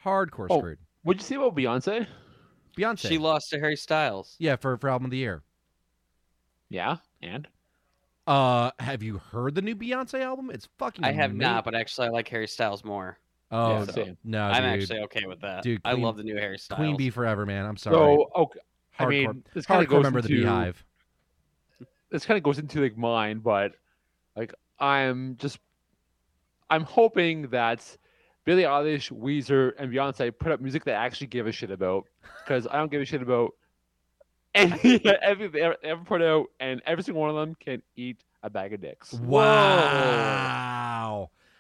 [0.05, 0.59] hardcore Oh.
[0.59, 0.79] screwed.
[1.05, 2.07] What'd you say about Beyonce?
[2.77, 3.09] Beyonce.
[3.09, 4.37] She lost to Harry Styles.
[4.38, 5.42] yeah, for for album of the year.
[6.68, 7.47] Yeah, and
[8.27, 10.51] Uh, have you heard the new Beyonce album?
[10.51, 11.05] It's fucking.
[11.05, 13.18] I have ama- not, but actually, I like Harry Styles more.
[13.50, 14.83] Oh Yeah, no, no, I'm dude.
[14.83, 15.62] actually okay with that.
[15.62, 16.78] Dude, I love the new Harry Styles.
[16.78, 17.64] Queen Bee forever, man.
[17.66, 17.94] I'm sorry.
[17.96, 18.61] so okay.
[18.98, 20.85] I mean, this kind of hardcore goes member into the Beehive.
[22.11, 23.72] this kind of goes into like mine, but
[24.37, 25.59] like I'm just
[26.70, 27.85] I'm hoping that
[28.44, 32.04] Billie Eilish, Weezer, and Beyonce put up music that I actually give a shit about
[32.44, 33.52] because I don't give a shit about
[34.54, 38.22] any everything they ever, ever put out, and every single one of them can eat
[38.42, 39.12] a bag of dicks.
[39.14, 40.73] Wow.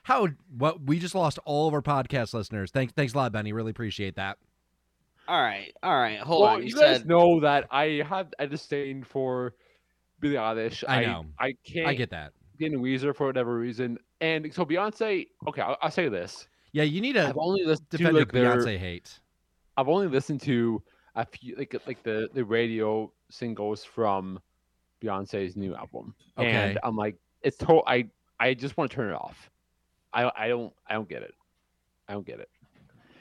[0.04, 2.70] How what we just lost all of our podcast listeners.
[2.70, 3.52] Thanks thanks a lot, Benny.
[3.52, 4.38] Really appreciate that.
[5.26, 6.18] All right, all right.
[6.20, 6.62] Hold Well, on.
[6.62, 9.54] you, You, guys know that I have a disdain for
[10.20, 10.84] Billie Eilish.
[10.86, 11.24] I know.
[11.38, 12.32] I, can't I get that.
[12.58, 15.26] get into Weezer for whatever reason, and so Beyonce.
[15.48, 16.46] Okay, I'll, I'll say this.
[16.72, 19.18] Yeah, you need to I've only listened to defend your like their, Beyonce hate.
[19.78, 20.82] I've only listened to
[21.14, 24.38] a few like like the the radio singles from
[25.02, 26.50] Beyonce's new album, Okay.
[26.50, 27.82] and I'm like, it's total.
[27.86, 28.06] I
[28.38, 29.48] I just want to turn it off.
[30.14, 31.34] I I don't I don't get it.
[32.08, 32.48] I don't get it.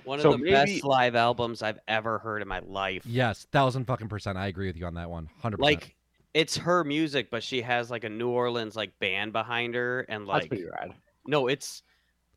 [0.03, 3.03] one so of the maybe- best live albums I've ever heard in my life.
[3.05, 4.37] Yes, thousand fucking percent.
[4.37, 5.29] I agree with you on that one.
[5.41, 5.81] Hundred percent.
[5.81, 5.95] Like
[6.33, 10.21] it's her music, but she has like a New Orleans like band behind her, and
[10.27, 10.93] That's like pretty rad.
[11.25, 11.83] no, it's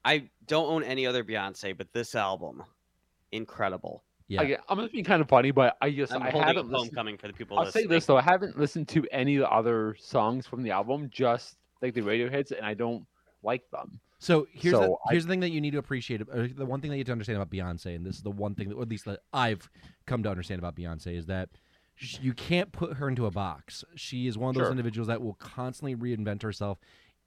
[0.05, 2.63] I don't own any other Beyonce, but this album,
[3.33, 4.03] incredible.
[4.29, 4.43] Yeah.
[4.43, 6.91] I, I'm just being kind of funny, but I just I'm I haven't listened.
[6.91, 7.59] Homecoming for the people.
[7.59, 10.71] I'll say this though, I haven't listened to any of the other songs from the
[10.71, 13.05] album, just like the radio hits, and I don't
[13.43, 14.01] like them.
[14.19, 16.19] So here's the So I- the thing that you need to appreciate.
[16.27, 18.55] The one thing that you have to understand about Beyonce, and this is the one
[18.55, 19.69] thing, that, or at least that I've
[20.07, 21.51] come to understand about Beyonce, is that
[21.97, 23.85] sh- you can't put her into a box.
[23.95, 24.71] She is one of those Sure.
[24.71, 26.79] individuals that will constantly reinvent herself,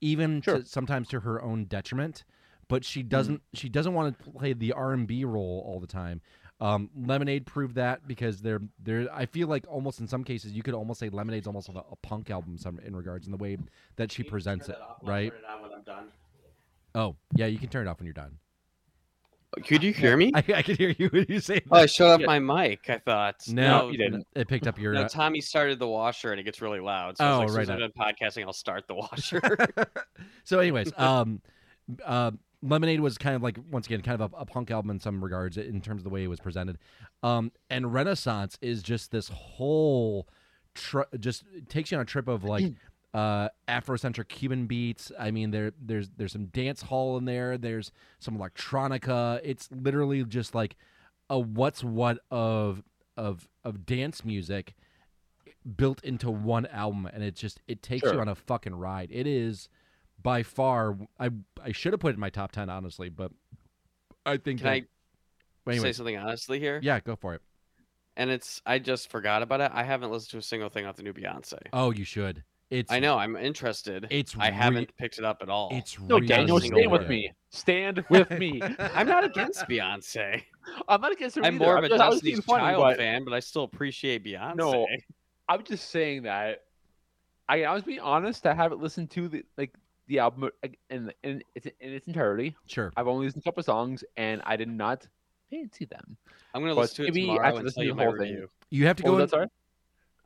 [0.02, 0.60] even Sure.
[0.60, 2.24] to, sometimes to her own detriment.
[2.68, 3.10] But she Mm-hmm.
[3.10, 3.44] doesn't.
[3.54, 6.22] She doesn't want to play the R and B role all the time.
[6.62, 9.08] Um, Lemonade proved that because they're they're.
[9.14, 11.96] I feel like almost in some cases you could almost say Lemonade's almost a, a
[12.04, 13.58] punk album some in regards in the way
[13.96, 15.34] that she presents it, right?
[16.96, 18.38] Oh, yeah, you can turn it off when you're done.
[19.66, 20.32] Could you hear me?
[20.36, 21.90] I, I can hear you when you say Oh, I that.
[21.90, 22.28] shut off Yeah.
[22.28, 22.88] my mic.
[22.90, 23.36] I thought.
[23.48, 24.28] No, you didn't.
[24.36, 24.94] It picked up your.
[24.94, 27.18] No, uh, Tommy started the washer and it gets really loud.
[27.18, 28.06] So I Oh, was like, right as soon as on.
[28.06, 29.42] I'm done podcasting, I'll start the washer.
[30.44, 31.42] so, anyways, um,
[32.06, 35.00] uh, Lemonade was kind of like once again kind of a, a punk album in
[35.00, 36.78] some regards in terms of the way it was presented,
[37.24, 40.28] um, and Renaissance is just this whole,
[40.76, 42.66] tr- just takes you on a trip of like.
[43.14, 45.12] Uh, Afrocentric Cuban beats.
[45.18, 47.58] I mean, there, there's, there's some dance hall in there.
[47.58, 49.40] There's some electronica.
[49.44, 50.76] It's literally just like
[51.30, 52.84] a what's what of,
[53.18, 54.76] of, of dance music
[55.76, 59.28] built into one album and it just it takes you on a fucking ride it
[59.28, 59.68] is
[60.24, 61.30] by far i
[61.62, 63.32] i should have put it in my top 10 honestly but
[64.26, 64.84] i think Can that, I
[65.66, 66.80] Well, say something honestly here?
[66.82, 67.42] yeah go for it
[68.16, 69.70] And it's I just forgot about it.
[69.74, 71.60] I haven't listened to a single thing off the new Beyonce.
[71.74, 74.08] oh you should it's I know I'm interested.
[74.12, 75.70] it's I re- haven't picked it up at all.
[75.72, 77.32] it's No, really Daniel, single stand with me.
[77.50, 78.62] Stand with me.
[78.94, 80.44] I'm not against Beyonce.
[80.88, 81.66] I'm not against her I'm either.
[81.66, 84.56] more of a just- I Destiny's funny, Child but fan, but I still appreciate Beyonce.
[84.56, 84.88] No.
[85.48, 86.64] I'm just saying that.
[87.48, 88.46] I, I was being honest.
[88.46, 89.74] I haven't listened to the like
[90.08, 90.50] the album
[90.92, 92.56] in in its in its entirety.
[92.68, 95.08] sure I've only listened to a couple songs, and I did not
[95.50, 96.16] fancy them.
[96.54, 98.04] I'm gonna But listen to it tomorrow after and listening tell to you the my
[98.04, 99.50] whole thing- you have to Oh, go in,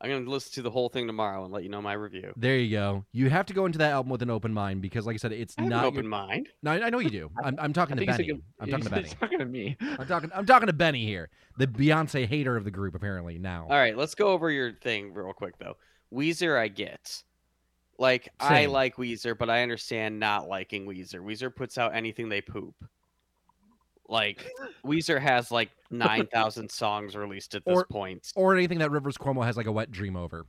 [0.04, 0.16] that's all right.
[0.18, 2.32] I'm gonna listen to the whole thing tomorrow and let you know my review.
[2.36, 5.06] there you go you have to go into that album with an open mind because
[5.06, 6.48] like i said it's not an your- open mind.
[6.62, 8.90] no I, I know you do i'm, I'm talking to benny thinking- i'm talking to
[8.94, 9.76] benny he's talking to me.
[9.80, 13.66] i'm talking i'm talking to benny here the beyonce hater of the group apparently now
[13.70, 15.76] All right, let's go over your thing real quick though.
[16.12, 17.22] Weezer, I get.
[17.98, 21.20] Like I like Weezer, but I understand not liking Weezer.
[21.20, 22.74] Weezer puts out anything they poop.
[24.08, 24.46] Like
[24.84, 28.32] Weezer has like nine thousand songs released at this Or- point.
[28.36, 30.44] or anything that rivers cuomo has like a wet dream over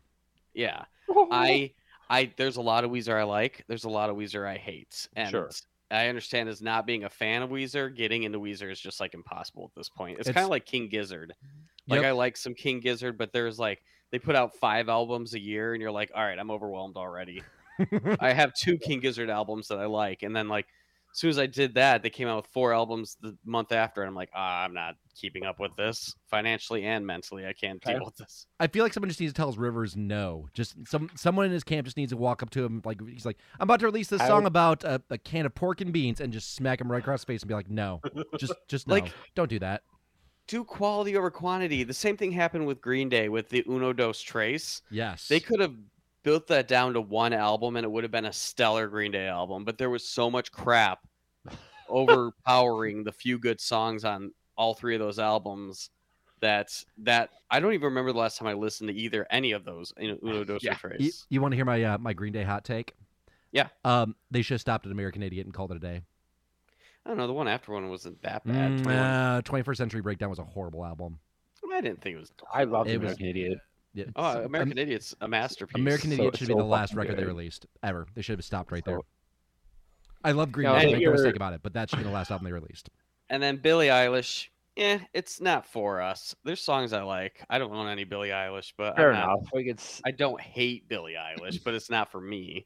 [0.54, 0.84] Yeah,
[1.32, 1.72] I,
[2.10, 2.32] I.
[2.38, 3.64] There's a lot of Weezer I like.
[3.68, 5.50] There's a lot of Weezer I hate, and Sure.
[5.92, 9.14] I understand as not being a fan of Weezer, getting into Weezer is just like
[9.14, 10.20] impossible at this point.
[10.20, 11.34] It's, It's- kind of like King Gizzard.
[11.88, 12.06] Like Yep.
[12.06, 15.74] I like some King Gizzard, but there's like they put out five albums a year,
[15.74, 17.42] and you're like, all right, I'm overwhelmed already.
[18.20, 20.66] I have two King Gizzard albums that I like, and then like
[21.16, 24.02] as soon as I did that, they came out with four albums the month after,
[24.02, 27.46] and I'm like, ah, I'm not keeping up with this financially and mentally.
[27.46, 28.48] I can't deal with this.
[28.60, 30.50] I feel like someone just needs to tell Rivers no.
[30.54, 33.26] Just some someone in his camp just needs to walk up to him like he's
[33.26, 35.80] like, I'm about to release this I song would- about a, a can of pork
[35.80, 38.02] and beans, and just smack him right across the face and be like, no,
[38.38, 39.84] just just no, Like- don't do that.
[40.48, 41.84] Do quality over quantity.
[41.84, 44.82] The same thing happened with Green Day with the Uno Dos Trace.
[44.92, 45.74] Yes, They could have
[46.26, 49.28] built that down to one album and it would have been a stellar Green Day
[49.28, 51.00] album, but there was so much crap
[51.88, 55.92] overpowering the few good songs on all three of those albums
[56.42, 59.64] that that I don't even remember the last time I listened to either any of
[59.64, 60.76] those in Uno Dos Yeah.
[61.00, 62.94] You, you want to hear my uh, my Green Day hot take?
[63.52, 63.68] Yeah.
[63.86, 66.02] Um, they should have stopped at American Idiot and called it a day.
[67.06, 67.28] I don't know.
[67.28, 68.80] The one after one wasn't that bad.
[68.84, 71.20] Mm, uh, 21st Century Breakdown was a horrible album.
[71.72, 72.34] I didn't think it was.
[72.54, 73.58] I love It the was- American Idiot.
[73.96, 75.80] Yeah, Oh, so- American Idiot's a masterpiece.
[75.82, 78.06] American so- Idiot should be the last fucking record they released ever.
[78.14, 79.00] They should have stopped right there.
[80.24, 80.86] I love Green Yeah, Day.
[80.88, 82.90] and Make no mistake about it, but that should be the last album they released.
[83.30, 84.50] And then Billie Eilish.
[84.78, 86.36] Eh, it's not for us.
[86.44, 87.42] There's songs I like.
[87.50, 89.50] I don't want any Billie Eilish, but Fair I'm not- enough.
[89.54, 90.02] Like it's.
[90.06, 92.66] I don't hate Billie Eilish, but it's not for me.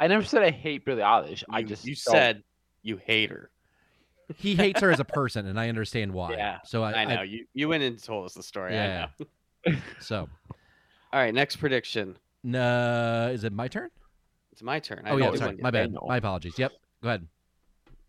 [0.00, 1.44] I never said I hate Billie Eilish.
[1.48, 2.42] I just you don't- said
[2.82, 3.50] you hate her.
[4.36, 6.32] He hates her as a person, and I understand why.
[6.36, 7.46] Yeah, So I, I know you.
[7.54, 8.72] You went and told us the story.
[8.74, 9.08] Yeah.
[10.00, 10.28] So,
[11.12, 12.16] All right, next prediction.
[12.42, 13.90] no, is it my turn?
[14.52, 15.02] It's my turn.
[15.04, 15.94] I Oh yeah, sorry, my bad.
[16.06, 16.58] My apologies.
[16.58, 16.72] Yep.
[17.02, 17.26] Go ahead.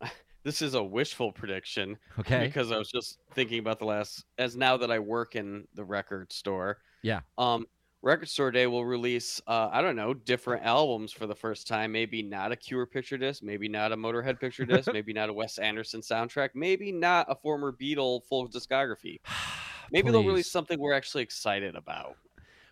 [0.41, 2.45] This is a wishful prediction Okay.
[2.45, 4.24] because I was just thinking about the last.
[4.38, 6.78] As now that I work in the record store.
[7.04, 7.19] Yeah.
[7.38, 7.67] Um,
[8.02, 9.41] Record Store Day will release.
[9.45, 11.91] Uh, I don't know, different albums for the first time.
[11.91, 13.43] Maybe not a Cure picture disc.
[13.43, 14.89] Maybe not a Motorhead picture disc.
[14.93, 16.52] maybe not a Wes Anderson soundtrack.
[16.56, 19.19] Maybe not a former Beatle full discography.
[19.91, 22.15] Maybe they'll release something we're actually excited about.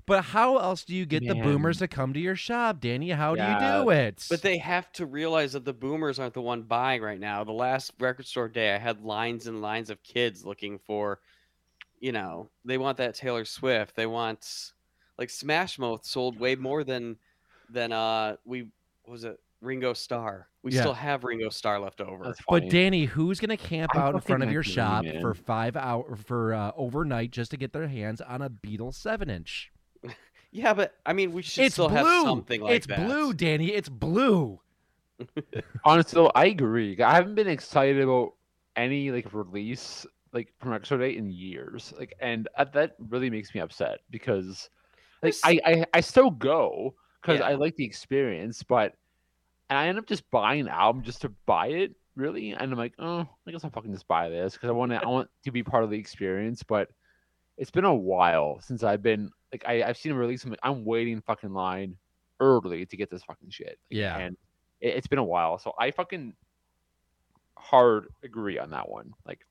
[0.06, 3.10] But how else do you get the boomers to come to your shop, Danny?
[3.10, 4.25] How do you do it?
[4.30, 7.43] But they have to realize that the boomers aren't the one buying right now.
[7.43, 11.19] The last record store day, I had lines and lines of kids looking for,
[11.99, 13.97] you know, they want that Taylor Swift.
[13.97, 14.71] They want,
[15.17, 17.17] like, Smash Mouth sold way more than,
[17.69, 18.69] than uh, we
[19.03, 20.48] what was it Ringo Starr.
[20.63, 20.82] We Yeah.
[20.82, 22.36] still have Ringo Starr left over.
[22.48, 25.22] But Danny, who's gonna camp out in front of your shop man.
[25.22, 29.30] for five hour for uh, overnight just to get their hands on a Beatles seven
[29.30, 29.72] inch?
[30.52, 31.98] yeah, but I mean, we should It's still blue.
[31.98, 33.06] have something like it's that.
[33.06, 33.67] blue, Danny.
[33.74, 34.60] It's blue.
[35.84, 37.00] Honestly, though, I agree.
[37.02, 38.34] I haven't been excited about
[38.76, 41.93] any like release like from Record Store Day in years.
[41.98, 44.70] Like, and uh, that really makes me upset because
[45.24, 47.48] like I I, I still go because Yeah.
[47.48, 48.93] I like the experience, but
[49.69, 51.91] and I end up just buying an album just to buy it.
[52.15, 54.91] Really, and I'm like, oh, I guess I'll fucking just buy this because I want
[54.91, 54.97] to.
[54.97, 56.89] I want to be part of the experience, but
[57.58, 60.43] it's been a while since I've been like I, I've seen a release.
[60.43, 61.95] I'm, like, I'm waiting fucking line
[62.39, 63.77] early to get this fucking shit.
[63.89, 64.17] Yeah.
[64.17, 64.38] and
[64.82, 66.34] it, it's been a while, so I fucking
[67.58, 69.13] hard agree on that one.
[69.25, 69.41] Like,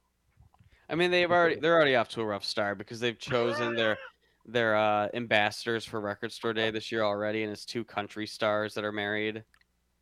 [0.89, 3.99] I mean, they've already they're already off to a rough start because they've chosen their
[4.47, 8.75] their uh, ambassadors for Record Store Day this year already, and it's two country stars
[8.75, 9.45] that are married.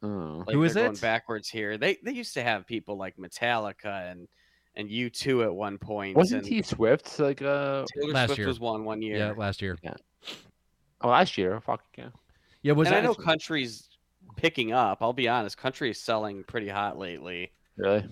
[0.05, 1.01] Uh, Like Who is they're going it?
[1.01, 1.79] backwards here.
[1.79, 4.29] They they used to have people like Metallica and
[4.77, 6.17] and U two at one point.
[6.17, 8.49] wasn't and T Swift like uh Taylor Last Swift year.
[8.49, 9.17] was one one year.
[9.17, 9.77] Yeah, last year.
[11.01, 11.61] oh, last year?
[11.61, 12.09] Fuck yeah.
[12.63, 13.89] Yeah, was and I that know country's
[14.37, 14.99] picking up.
[15.01, 17.53] I'll be honest, country is selling pretty hot lately.
[17.77, 18.07] Really?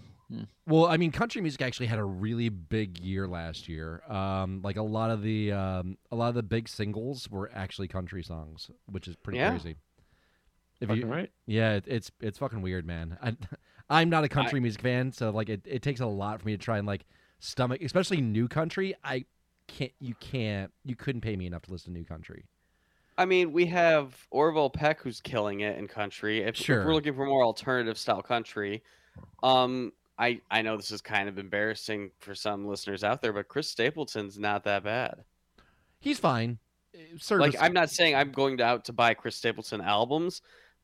[0.66, 4.02] Well, I mean, country music actually had a really big year last year.
[4.10, 7.88] Um, like a lot of the um, a lot of the big singles were actually
[7.88, 9.50] country songs, which is pretty Yeah.
[9.50, 9.76] crazy.
[10.82, 11.30] If Fucking you, right.
[11.46, 13.16] yeah, it, it's it's fucking weird, man.
[13.22, 13.36] I,
[13.90, 16.52] I'm not a country music fan, so like it, it takes a lot for me
[16.52, 17.04] to try and like
[17.38, 18.94] stomach, especially new country.
[19.04, 19.24] I
[19.68, 22.44] can't, you can't, you couldn't pay me enough to listen to new country.
[23.16, 26.40] I mean, we have Orville Peck who's killing it in country.
[26.42, 26.84] If, if Sure.
[26.84, 28.82] we're looking for more alternative style country,
[29.42, 33.48] um, I I know this is kind of embarrassing for some listeners out there, but
[33.48, 35.24] Chris Stapleton's not that bad.
[36.00, 36.58] He's fine.
[36.94, 40.42] Uh, Service, Like, I'm not saying I'm going to out to buy Chris Stapleton albums,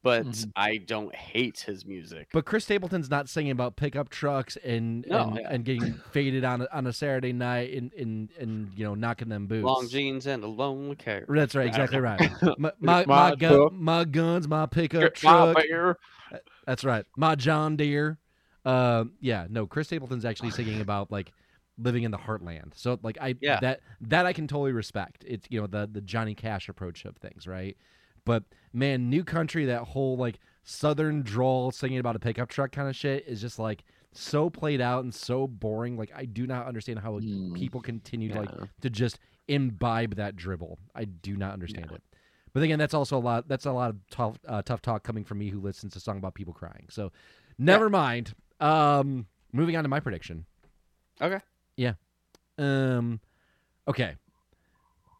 [0.09, 0.53] but Mhm.
[0.57, 2.29] I don't hate his music.
[2.33, 5.49] But Chris Stapleton's not singing about pickup trucks and No, and, yeah.
[5.51, 9.29] and getting faded on a, on a Saturday night and, and and you know knocking
[9.29, 9.65] them boots.
[9.65, 11.25] Long jeans and a lonely car.
[11.29, 12.21] That's right, exactly right.
[12.59, 15.57] My my, My my, gun, my guns, my pickup truck.
[15.57, 15.97] bear.
[16.67, 17.05] That's right.
[17.17, 18.19] My John Deere.
[18.65, 21.33] Uh, yeah, no, Chris Stapleton's actually singing about like
[21.79, 22.73] living in the heartland.
[22.75, 23.61] So like I Yeah.
[23.61, 25.25] that that I can totally respect.
[25.27, 27.77] It's you know the the Johnny Cash approach of things, right?
[28.29, 32.87] But man, new country, that whole like southern drawl singing about a pickup truck kind
[32.87, 35.97] of shit is just like so played out and so boring.
[35.97, 37.55] Like I do not understand how Hmm.
[37.55, 38.51] people continue to like
[38.83, 39.19] to just
[39.49, 40.79] imbibe that dribble.
[40.95, 41.97] I do not understand Yeah.
[41.97, 42.03] it.
[42.53, 43.49] But again, that's also a lot.
[43.49, 46.19] That's a lot of tough, uh, tough talk coming from me, who listens to song
[46.19, 46.87] about people crying.
[46.91, 47.13] So,
[47.57, 48.35] never mind.
[48.61, 50.45] Um, moving on to my prediction.
[51.21, 51.41] Okay.
[51.79, 51.95] Yeah.
[52.59, 53.21] Um,
[53.87, 54.17] okay.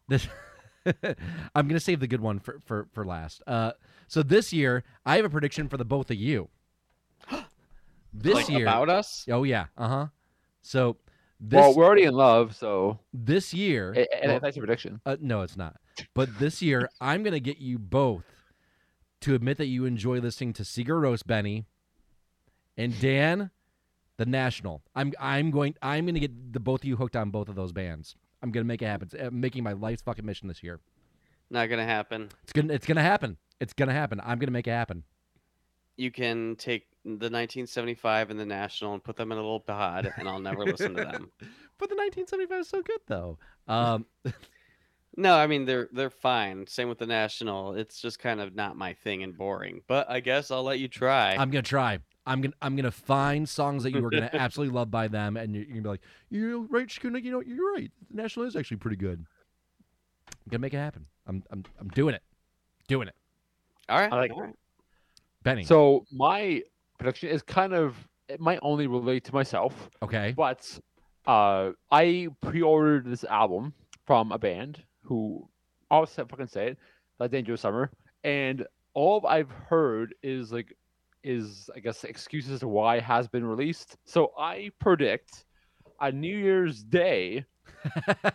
[0.09, 0.27] This
[1.55, 3.41] I'm gonna save the good one for for for last.
[3.47, 3.71] Uh,
[4.07, 6.49] so this year I have a prediction for the both of you.
[8.11, 9.27] This like year, about us.
[9.29, 10.07] oh yeah, uh huh.
[10.63, 10.97] So
[11.39, 14.99] this well, we're already in love, so this year, and well, that's a prediction.
[15.05, 15.75] uh, no, it's not.
[16.15, 18.25] But this year, I'm gonna get you both
[19.21, 21.65] to admit that you enjoy listening to Seeger Roast Benny
[22.75, 23.51] and Dan,
[24.19, 24.83] the National.
[24.95, 27.71] I'm I'm going I'm gonna get the both of you hooked on both of those
[27.71, 28.15] bands.
[28.43, 29.09] I'm gonna make it happen.
[29.11, 30.81] It's, uh, making my life's fucking mission this year.
[31.49, 32.29] Not gonna happen.
[32.43, 33.37] It's gonna it's gonna happen.
[33.61, 34.21] It's gonna happen.
[34.23, 35.03] I'm gonna make it happen.
[35.95, 40.13] You can take the 1975 and the National and put them in a little pod,
[40.17, 41.31] and I'll never listen to them.
[41.79, 43.37] But the 1975 is so good though.
[43.65, 44.05] Um,
[45.19, 46.67] No, I mean they're they're fine.
[46.67, 47.73] Same with the National.
[47.73, 49.81] It's just kind of not my thing and boring.
[49.87, 51.35] But I guess I'll let you try.
[51.35, 51.99] I'm gonna try.
[52.25, 55.55] I'm gonna I'm gonna find songs that you are gonna absolutely love by them, and
[55.55, 57.91] you're, you're gonna be like, you're right, Shakuna, you know, you're right.
[58.09, 59.25] The National is actually pretty good.
[60.29, 61.05] I'm gonna make it happen.
[61.27, 62.23] I'm I'm I'm doing it,
[62.87, 63.15] doing it.
[63.87, 64.11] all right.
[64.11, 64.55] I like all right.
[65.43, 65.63] Benny.
[65.63, 66.61] So my
[66.97, 67.95] production is kind of
[68.27, 70.33] it might only relate to myself, okay.
[70.37, 70.79] but
[71.25, 73.73] uh, I pre-ordered this album
[74.05, 75.47] from a band who
[75.89, 76.77] I'll say, fucking say it,
[77.17, 77.91] that Dangerous Summer,
[78.23, 80.75] and all I've heard is like
[81.23, 83.97] is I guess excuses to why it has been released.
[84.05, 85.45] So I predict
[85.99, 87.45] a New Year's Day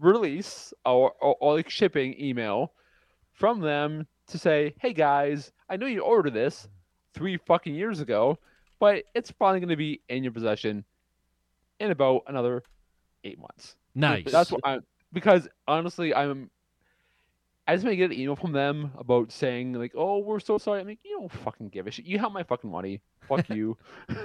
[0.00, 2.72] release or, or, or like shipping email
[3.32, 6.68] from them to say, "Hey guys, I know you ordered this
[7.14, 8.38] three fucking years ago,
[8.80, 10.84] but it's probably going to be in your possession
[11.80, 12.62] in about another
[13.24, 14.24] eight months." nice.
[14.30, 14.82] That's what I'm
[15.12, 16.50] because honestly, I'm.
[17.66, 20.80] I just may get an email from them about saying like, "Oh, we're so sorry."
[20.80, 22.04] I'm like, "You don't fucking give a shit.
[22.04, 23.00] You have my fucking money.
[23.28, 23.76] Fuck you."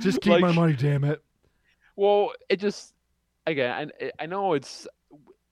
[0.00, 1.22] Just keep my money, damn it.
[1.96, 2.92] well, it just
[3.46, 4.86] again, I, I know it's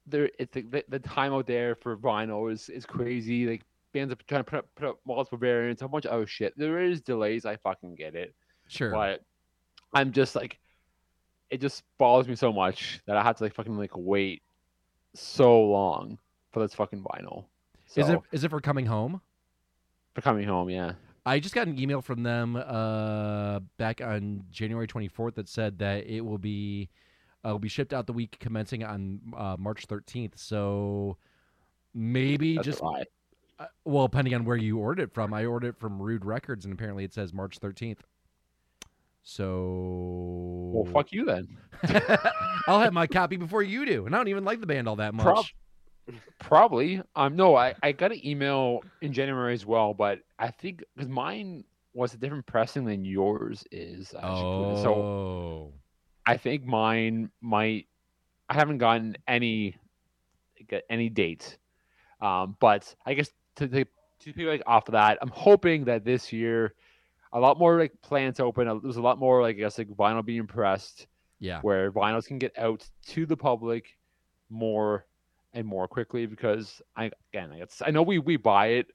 [0.07, 0.28] there.
[0.39, 3.47] It's the, the, the time out there for vinyl is is crazy.
[3.47, 3.62] Like
[3.95, 6.53] bands are trying to put up put up multiple variants, a bunch of other shit.
[6.59, 7.47] There is delays.
[7.47, 8.35] I fucking get it,
[8.68, 8.91] Sure.
[8.91, 9.22] but
[9.95, 10.59] I'm just like,
[11.49, 14.43] it just bothers me so much that I have to like fucking like wait
[15.14, 16.18] so long
[16.51, 17.45] for this fucking vinyl.
[17.87, 19.21] So, Is it is it for coming home?
[20.15, 20.69] for coming home?
[20.71, 20.93] Yeah.
[21.27, 26.07] I just got an email from them uh, back on January 24th that said that
[26.07, 26.89] it will be
[27.45, 30.33] uh, will be shipped out the week commencing on uh, March 13th.
[30.37, 31.17] So
[31.95, 35.35] maybe That's just uh, well, depending on where you ordered it from.
[35.35, 37.99] I ordered it from Rude Records, and apparently it says March 13th.
[39.23, 41.59] So Well, fuck you then.
[42.67, 44.97] I'll have my copy before you do, and I don't even like the band all
[44.97, 45.25] that much.
[45.25, 45.47] Prob-
[46.39, 47.03] Probably.
[47.15, 47.37] Um.
[47.37, 51.65] No, I I got an email in January as well, but I think because mine
[51.95, 54.15] was a different pressing than yours is.
[54.15, 54.83] Actually.
[54.83, 55.73] So oh,
[56.27, 57.87] I think mine might.
[58.49, 59.77] I haven't gotten any
[60.69, 61.57] get any dates.
[62.21, 62.57] Um.
[62.61, 63.85] But I guess to to,
[64.21, 66.75] to be like off of that, I'm hoping that this year.
[67.33, 68.67] A lot more like plants open.
[68.67, 71.07] uh, There's a lot more like I guess like vinyl being pressed
[71.39, 71.61] yeah.
[71.63, 73.97] where vinyls can get out to the public
[74.49, 75.07] more
[75.53, 78.87] and more quickly because I again it's I know we we buy it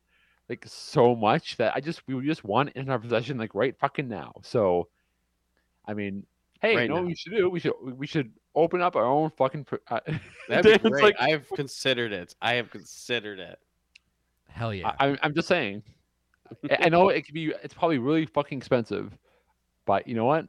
[0.50, 3.76] like so much that I just we just want it in our possession like right
[3.80, 4.34] fucking now.
[4.44, 4.88] So
[5.86, 6.26] I mean,
[6.62, 7.50] hey, Right you know what we should do?
[7.50, 9.66] We should we should open up our own fucking.
[9.66, 10.00] pr- Uh,
[10.50, 11.04] That'd be great.
[11.04, 12.34] like- I've considered it.
[12.42, 13.60] I have considered it.
[14.48, 14.94] Hell yeah.
[15.00, 15.84] I, I'm- I'm just saying.
[16.70, 17.54] I- I know it could be.
[17.64, 19.12] It's probably really fucking expensive,
[19.86, 20.48] but you know what?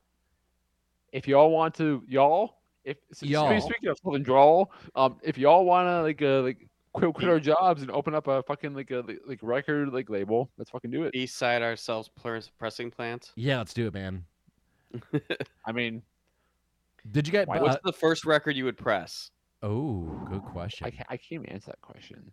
[1.12, 2.55] If y'all want to, y'all,
[2.86, 3.60] if s- s- Y'all.
[3.60, 7.38] speaking of Southern drawl, um, if y'all want to like uh like quit quit our
[7.40, 10.90] jobs and open up a fucking like a like- like record like label, let's fucking
[10.90, 11.14] do it.
[11.14, 13.32] East side ourselves pl- pressing plant.
[13.36, 14.24] yeah, let's do it, man.
[15.66, 16.00] I mean,
[17.10, 17.46] Did you get?
[17.48, 19.30] Why- uh, What's the first record you would press?
[19.62, 20.86] oh, good question.
[20.86, 22.30] I can't, I can't even answer that question.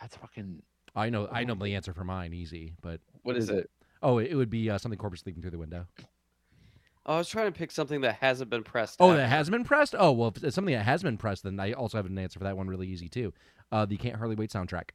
[0.00, 0.62] That's fucking.
[0.96, 2.72] I know I know the answer for mine, easy.
[2.82, 3.70] But What is it?
[4.02, 5.86] oh, it would be uh, something Corporate Leaving through the window.
[7.06, 8.96] Oh, I was trying to pick something that hasn't been pressed.
[9.00, 9.16] Oh, ever.
[9.18, 9.94] that hasn't been pressed.
[9.98, 12.38] Oh, well, if it's something that has been pressed, then I also have an answer
[12.38, 13.32] for that one, really easy too.
[13.72, 14.90] Uh, the Can't Hardly Wait soundtrack.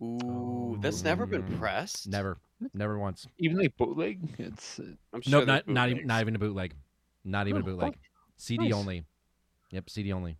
[0.00, 2.08] Ooh, that's never been Mm, pressed.
[2.08, 2.38] Never,
[2.74, 3.26] never once.
[3.38, 6.38] Even like bootleg, it's uh, I'm No, sure not there's not even not even a
[6.38, 6.74] bootleg.
[7.24, 7.92] Not even a Oh, bootleg.
[7.94, 8.00] fuck.
[8.36, 8.74] CD Nice.
[8.74, 9.04] only.
[9.70, 10.38] Yep, CD only.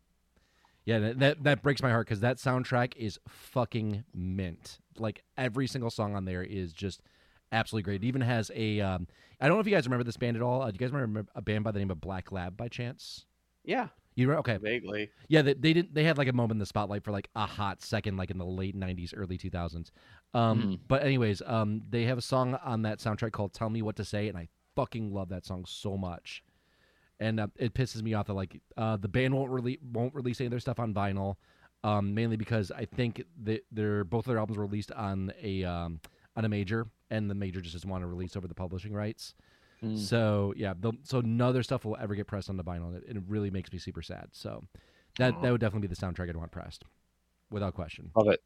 [0.84, 4.78] Yeah, that that, that breaks my heart because that soundtrack is fucking mint.
[4.98, 7.02] Like every single song on there is just
[7.52, 8.02] absolutely great.
[8.02, 8.80] It even has a.
[8.80, 9.06] Um,
[9.40, 10.62] I don't know if you guys remember this band at all.
[10.62, 13.26] Uh, do you guys remember a band by the name of Black Lab by chance?
[13.64, 13.88] Yeah.
[14.14, 14.58] You re- okay?
[14.58, 15.10] Vaguely.
[15.28, 15.94] Yeah, they, they didn't.
[15.94, 18.36] They had like a moment in the spotlight for like a hot second, like in
[18.38, 19.90] the late '90s, early 2000s.
[20.34, 20.78] Um, Mhm.
[20.86, 24.04] but anyways, um, they have a song on that soundtrack called "Tell Me What to
[24.04, 26.42] Say," and I fucking love that song so much.
[27.20, 30.40] And uh, it pisses me off that like uh, the band won't release won't release
[30.40, 31.36] any of their stuff on vinyl,
[31.82, 35.64] um, mainly because I think that their both of their albums were released on a
[35.64, 36.00] um,
[36.36, 39.34] on a major, and the major just doesn't want to release over the publishing rights.
[39.82, 39.98] Mm.
[39.98, 42.88] So yeah, they'll- so none of their stuff will ever get pressed on the vinyl.
[42.94, 44.28] and It, it really makes me super sad.
[44.32, 44.62] So
[45.18, 46.84] that that would definitely be the soundtrack I'd want pressed,
[47.50, 48.10] without question.
[48.16, 48.40] Love it.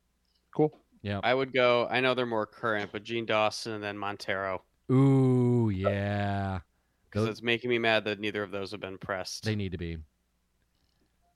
[0.55, 0.72] Cool.
[1.03, 1.20] Yeah.
[1.22, 1.87] I would go.
[1.91, 4.62] I know they're more current, but Jean Dawson and then Montero.
[4.91, 6.61] Ooh yeah,
[7.05, 9.45] Because it's making me mad that neither of those have been pressed.
[9.45, 9.99] they need to be.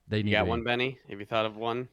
[0.09, 0.51] They need you to got be.
[0.51, 0.98] one, Benny?
[1.11, 1.88] Have you thought of one?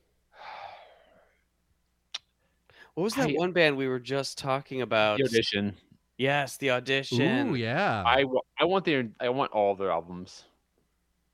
[2.97, 5.19] What was that I- one band we were just talking about?
[5.19, 5.75] The audition.
[6.17, 7.51] Yes, the audition.
[7.51, 8.01] Ooh yeah.
[8.03, 8.25] I,
[8.59, 10.45] I want their I want all their albums.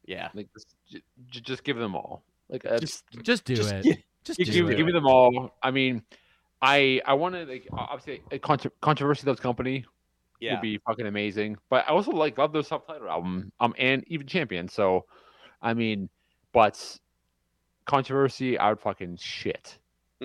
[0.05, 0.27] Yeah.
[0.33, 0.75] Like just,
[1.29, 2.21] just give them all.
[2.49, 3.83] Like uh, just just do just it.
[3.83, 4.75] gi- just give, do give, it.
[4.75, 5.55] give me them all.
[5.63, 6.03] I mean,
[6.61, 9.85] I I want to like obviously a contro- controversy loves company
[10.41, 10.55] Yeah.
[10.55, 11.55] would be fucking amazing.
[11.69, 14.67] But I also like love their subtitle album um and even champion.
[14.67, 15.05] So
[15.61, 16.09] I mean,
[16.51, 16.99] but
[17.85, 19.77] controversy I would fucking shit.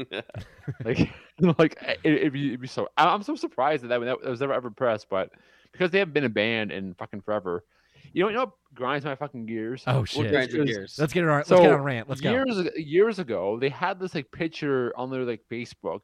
[0.85, 1.11] Like
[1.59, 2.89] like it, it'd, be, it'd be so.
[2.97, 5.31] I- I'm so surprised that that, that was never ever pressed, but
[5.73, 7.65] because they haven't been a band in fucking forever.
[8.13, 9.83] You know, you know what grinds my fucking gears?
[9.87, 10.31] Oh shit.
[10.31, 10.97] grinds your gears?
[10.99, 11.37] Let's get it on.
[11.39, 12.09] Let's get on rant.
[12.09, 12.31] Let's go.
[12.31, 16.03] years ag- years ago, they had this like picture on their like Facebook,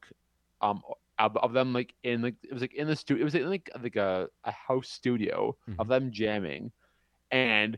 [0.61, 0.81] um,
[1.17, 3.21] of, of them like in like it was like in the studio.
[3.21, 6.71] It was in like like a, a house studio of them jamming,
[7.31, 7.77] and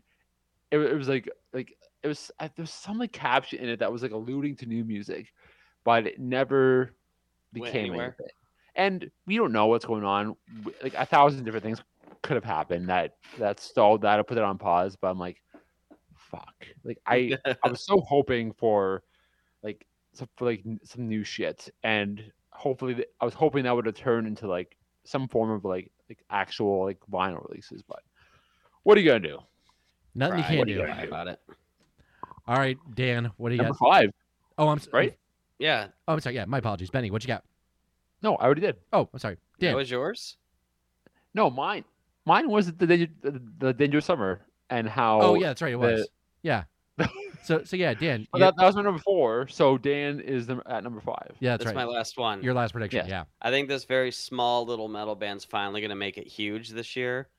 [0.72, 3.80] it, it was like like it was uh, there was some like caption in it
[3.80, 5.32] that was like alluding to new music,
[5.88, 6.94] but it never
[7.54, 8.04] became anywhere?
[8.20, 8.28] anything.
[8.76, 10.36] And we don't know what's going on.
[10.84, 11.82] Like a thousand different things
[12.24, 14.98] could have happened that that stalled that or put it on pause.
[14.98, 15.42] But I'm like,
[16.14, 16.54] fuck.
[16.84, 19.02] Like I I was so hoping for
[19.64, 23.86] like some for like some new shit, and hopefully th- I was hoping that would
[23.86, 24.76] have turned into like
[25.06, 27.82] some form of like like actual like vinyl releases.
[27.82, 28.02] But
[28.84, 29.40] what are you gonna do?
[30.16, 30.86] Nothing you can what are do.
[30.86, 31.40] gonna do about it?
[32.46, 33.32] All right, Dan.
[33.38, 33.90] What do you Number got?
[33.90, 34.10] five,
[34.58, 35.18] Oh, I'm s- right?
[35.60, 35.88] Yeah.
[36.08, 36.36] Oh, I'm sorry.
[36.36, 37.12] Yeah, my apologies, Benny.
[37.12, 37.44] What you got?
[38.22, 38.78] No, I already did.
[38.94, 39.38] Oh, I'm sorry.
[39.60, 39.72] Dan.
[39.72, 40.38] That was yours?
[41.34, 41.84] No, mine
[42.28, 43.10] mine was the the,
[43.58, 45.22] the dangerous summer and how.
[45.22, 45.74] Oh yeah, that's right.
[45.74, 46.08] It the- was.
[46.44, 46.64] Yeah.
[47.44, 48.28] So so yeah, Dan.
[48.34, 49.48] Well, that, that was my number four.
[49.48, 51.32] So Dan is the, at number five.
[51.40, 51.86] yeah, that's That's right.
[51.88, 52.44] my last one.
[52.44, 52.98] Your last prediction.
[52.98, 53.10] Yes.
[53.10, 53.24] Yeah.
[53.42, 56.98] I think this very small little metal band's finally going to make it huge this
[56.98, 57.30] year.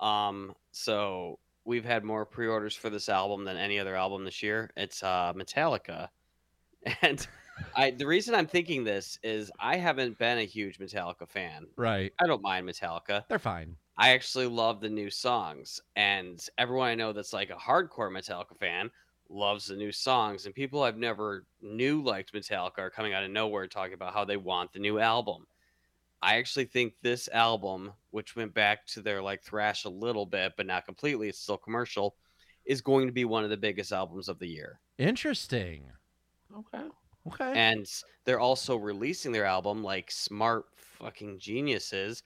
[0.00, 4.72] Um, so we've had more pre-orders for this album than any other album this year.
[4.76, 6.08] It's uh, Metallica,
[7.02, 7.24] and
[7.74, 11.66] I the reason I'm thinking this is I haven't been a huge Metallica fan.
[11.76, 12.12] Right.
[12.20, 13.24] I don't mind Metallica.
[13.28, 13.76] They're fine.
[13.98, 18.56] I actually love the new songs, and everyone I know that's like a hardcore Metallica
[18.58, 18.90] fan
[19.28, 20.46] loves the new songs.
[20.46, 24.24] And people I've never knew liked Metallica are coming out of nowhere talking about how
[24.24, 25.46] they want the new album.
[26.22, 30.52] I actually think this album, which went back to their like thrash a little bit,
[30.56, 32.16] but not completely, it's still commercial,
[32.64, 34.80] is going to be one of the biggest albums of the year.
[34.98, 35.84] Interesting.
[36.56, 36.86] Okay.
[37.28, 37.52] Okay.
[37.54, 37.86] And
[38.24, 42.22] they're also releasing their album like smart fucking geniuses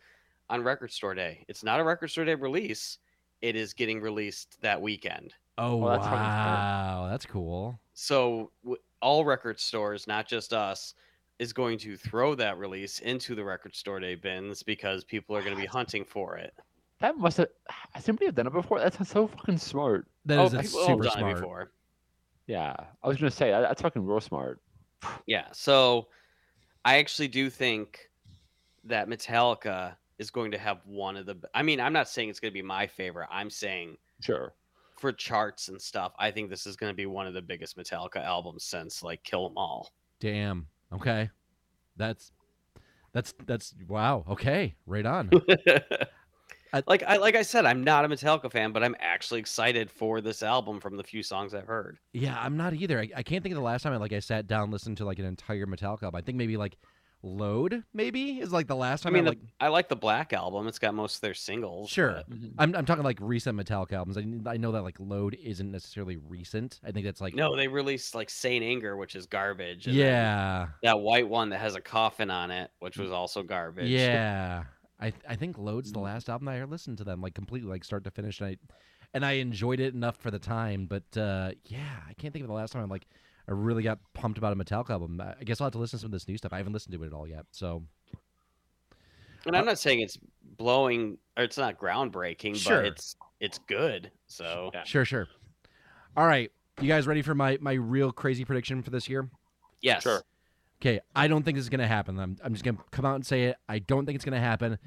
[0.48, 1.44] on Record Store Day.
[1.48, 2.98] It's not a Record Store Day release.
[3.40, 5.34] It is getting released that weekend.
[5.58, 7.80] oh Well, that's wow, that's cool.
[7.94, 10.94] So w- all record stores, not just us,
[11.38, 15.40] is going to throw that release into the Record Store Day bins because people are
[15.42, 16.52] going to be hunting for it.
[17.00, 17.48] That must have
[17.92, 18.78] has somebody have done it before.
[18.78, 20.06] That's so fucking smart.
[20.26, 21.32] That oh, is a people super done smart.
[21.32, 21.72] it before.
[22.46, 24.60] Yeah, I was gonna say that, that's fucking real smart.
[25.26, 25.46] Yeah.
[25.52, 26.08] So
[26.84, 28.10] I actually do think
[28.84, 31.36] that Metallica is going to have one of the.
[31.54, 33.28] I mean, I'm not saying it's going to be my favorite.
[33.30, 34.52] I'm saying Sure.
[34.98, 37.76] for charts and stuff, I think this is going to be one of the biggest
[37.76, 39.90] Metallica albums since like Kill 'Em All.
[40.20, 40.66] Damn.
[40.92, 41.30] Okay.
[41.96, 42.32] That's
[43.12, 44.24] that's that's wow.
[44.28, 44.74] Okay.
[44.86, 45.30] Right on.
[46.72, 49.90] I- like I like I said, I'm not a Metallica fan, but I'm actually excited
[49.90, 51.98] for this album from the few songs I've heard.
[52.12, 52.98] yeah, I'm not either.
[53.00, 54.96] I, I can't think of the last time I like I sat down and listened
[54.98, 56.16] to like an entire Metallica album.
[56.18, 56.76] I think maybe like
[57.22, 59.96] Load maybe is like the last I time mean, I the, like I like the
[59.96, 60.66] Black album.
[60.68, 61.90] It's got most of their singles.
[61.90, 62.12] Sure.
[62.26, 62.48] but- mm-hmm.
[62.58, 64.16] I'm I'm talking like recent Metallica albums.
[64.16, 66.80] I, I know that like Load isn't necessarily recent.
[66.82, 69.86] I think that's like No, they released like Saint Anger, which is garbage.
[69.86, 70.68] and Yeah.
[70.82, 73.90] That white one that has a coffin on it, which was also garbage.
[73.90, 74.64] Yeah.
[75.00, 77.84] I I think Load's the last album I ever listened to them like completely like
[77.84, 78.56] start to finish and I
[79.14, 82.48] and I enjoyed it enough for the time, but uh yeah, I can't think of
[82.48, 83.06] the last time I'm like
[83.48, 85.20] I really got pumped about a Metallica album.
[85.20, 86.52] I I guess I'll have to listen to some of this new stuff.
[86.52, 87.46] I haven't listened to it at all yet.
[87.50, 87.82] So
[89.46, 90.18] And I'm not saying it's
[90.58, 92.82] blowing or it's not groundbreaking, Sure.
[92.82, 94.10] but it's it's good.
[94.26, 94.84] So Yeah.
[94.84, 95.28] Sure, sure.
[96.16, 96.52] All right.
[96.80, 99.28] You guys ready for my my real crazy prediction for this year?
[99.80, 100.02] Yes.
[100.02, 100.22] Sure.
[100.80, 102.18] Okay, I don't think this is going to happen.
[102.18, 103.56] I'm, I'm just going to come out and say it.
[103.68, 104.78] I don't think it's going to happen.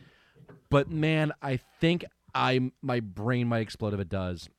[0.69, 4.49] But man, I think I my brain might explode if it does.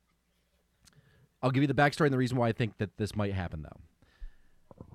[1.43, 3.62] I'll give you the backstory and the reason why I think that this might happen,
[3.62, 3.80] though.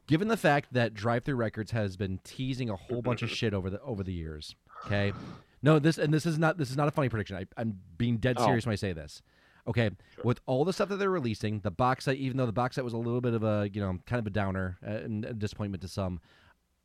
[0.07, 3.53] Given the fact that Drive Through Records has been teasing a whole bunch of shit
[3.53, 5.13] over the over the years, okay,
[5.61, 7.35] no, this and this is not this is not a funny prediction.
[7.35, 8.45] I, I'm being dead Oh.
[8.45, 9.21] serious when I say this.
[9.67, 9.91] Okay,
[10.23, 12.83] with all the stuff that they're releasing, the box set, even though the box set
[12.83, 15.33] was a little bit of a you know kind of a downer uh, and a
[15.33, 16.19] disappointment to some,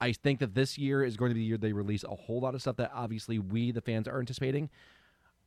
[0.01, 2.41] I think that this year is going to be the year they release a whole
[2.41, 4.71] lot of stuff that obviously we the fans are anticipating.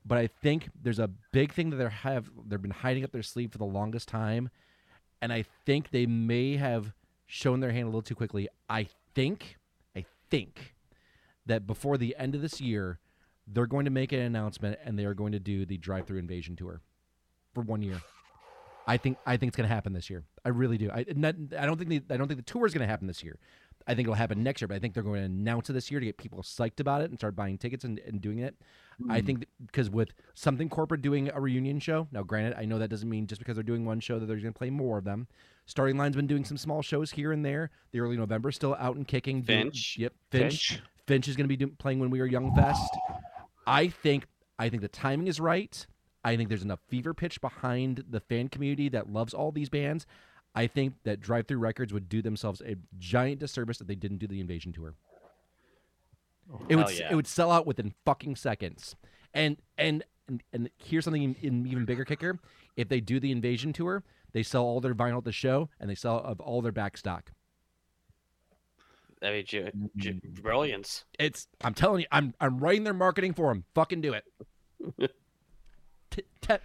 [0.05, 3.23] But I think there's a big thing that they have they've been hiding up their
[3.23, 4.49] sleeve for the longest time,
[5.21, 6.93] and I think they may have
[7.25, 8.47] shown their hand a little too quickly.
[8.69, 9.57] I think,
[9.95, 10.75] I think
[11.45, 12.99] that before the end of this year,
[13.45, 16.55] they're going to make an announcement and they are going to do the drive-through invasion
[16.55, 16.81] tour
[17.57, 17.99] for one year.
[18.85, 20.23] I think I think it's going to happen this year.
[20.45, 20.89] I really do.
[20.91, 23.07] I not, I don't think the, I don't think the tour is going to happen
[23.07, 23.37] this year.
[23.85, 25.89] I think it'll happen next year, but I think they're going to announce it this
[25.89, 28.55] year to get people psyched about it and start buying tickets and, and doing it.
[29.09, 29.25] I hmm.
[29.25, 33.09] think because with something corporate doing a reunion show, now granted, I know that doesn't
[33.09, 35.27] mean just because they're doing one show that they're going to play more of them.
[35.65, 37.71] Starting Line's been doing some small shows here and there.
[37.91, 39.41] The early November still out and kicking.
[39.41, 39.97] doing- Finch.
[39.97, 40.69] yep, Finch.
[40.69, 40.81] Finch.
[41.07, 42.91] Finch is going to be do, playing when we were young fest.
[43.65, 44.27] I think
[44.59, 45.85] I think the timing is right.
[46.27, 50.05] I think there's enough fever pitch behind the fan community that loves all these bands.
[50.53, 54.17] I think that Drive Through Records would do themselves a giant disservice if they didn't
[54.17, 54.93] do the Invasion tour.
[56.67, 57.11] It would yeah.
[57.11, 58.97] it would sell out within fucking seconds.
[59.33, 60.03] And and
[60.51, 62.39] and, here's something in, in even bigger kicker:
[62.75, 64.03] if they do the Invasion tour,
[64.33, 66.97] they sell all their vinyl at the show and they sell of all their back
[66.97, 67.31] stock.
[69.21, 70.41] I mean, ju- Mm.
[70.41, 71.05] brilliance.
[71.17, 73.63] It's I'm telling you, I'm I'm writing their marketing for them.
[73.73, 74.25] Fucking do it.
[76.17, 76.55] T- te-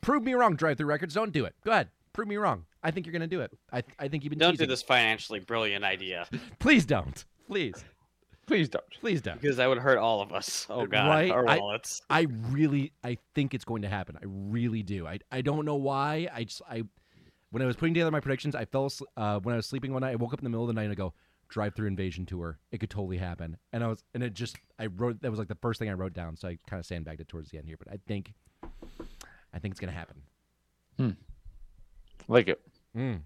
[0.00, 1.14] prove me wrong, Drive Through Records.
[1.14, 1.54] Don't do it.
[1.64, 1.88] Go ahead.
[2.12, 2.64] Prove me wrong.
[2.82, 3.50] I think you're gonna do it.
[3.72, 6.26] I I think you've been Don't do this financially brilliant idea
[6.58, 7.24] Please don't.
[7.46, 7.84] Please.
[8.46, 8.84] Please don't.
[9.00, 9.40] Please don't.
[9.40, 10.66] because that would hurt all of us.
[10.68, 11.30] Oh God, Right?
[11.30, 12.02] our I- wallets.
[12.10, 14.16] I really I think it's going to happen.
[14.16, 15.06] I really do.
[15.06, 16.28] I I don't know why.
[16.32, 16.82] I just I
[17.50, 20.00] when I was putting together my predictions, I fell uh, when I was sleeping one
[20.02, 20.10] night.
[20.12, 21.14] I woke up in the middle of the night and I go
[21.48, 22.58] drive through invasion tour.
[22.72, 23.56] It could totally happen.
[23.72, 25.94] And I was and it just I wrote that was like the first thing I
[25.94, 26.36] wrote down.
[26.36, 27.76] So I kind of sandbagged it towards the end here.
[27.78, 28.32] But I think
[29.52, 30.22] I think it's gonna happen.
[32.28, 32.60] Like it.
[32.96, 33.20] Mm.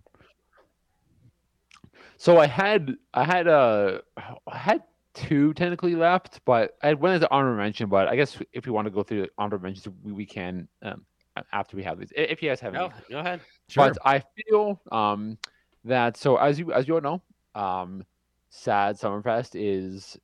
[2.17, 4.01] So I had I had uh
[4.47, 4.83] I had
[5.15, 7.89] two technically left, but I went into as an honorable mention.
[7.89, 10.69] But I guess if we want to go through the honorable mentions, we, we can
[10.83, 11.05] um,
[11.53, 12.13] after we have these.
[12.17, 12.89] If you guys have any.
[12.89, 13.41] Go, go ahead.
[13.69, 13.89] Sure.
[13.89, 15.39] But I feel um
[15.85, 17.23] that so as you as you all know,
[17.55, 18.05] um
[18.51, 20.19] Sad Summerfest is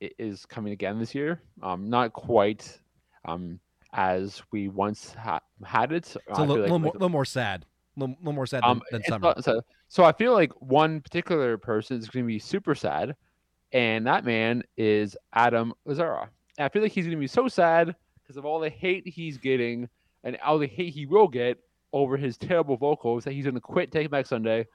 [0.00, 1.42] is coming again this year.
[1.62, 2.78] Um not quite
[3.24, 3.60] um
[3.92, 5.96] as we once ha- had it.
[5.96, 7.64] it's a little, like- little, more, like- little more sad.
[7.96, 9.34] A little, little more sad than, um, than it's summer.
[9.40, 13.16] so, so I feel like one particular person is going to be super sad,
[13.72, 16.28] and that man is Adam Lazzara.
[16.58, 19.08] And I feel like he's going to be so sad because of all the hate
[19.08, 19.88] he's getting
[20.22, 21.58] and all the hate he will get
[21.92, 24.66] over his terrible vocals that he's going to quit Take Back Sunday,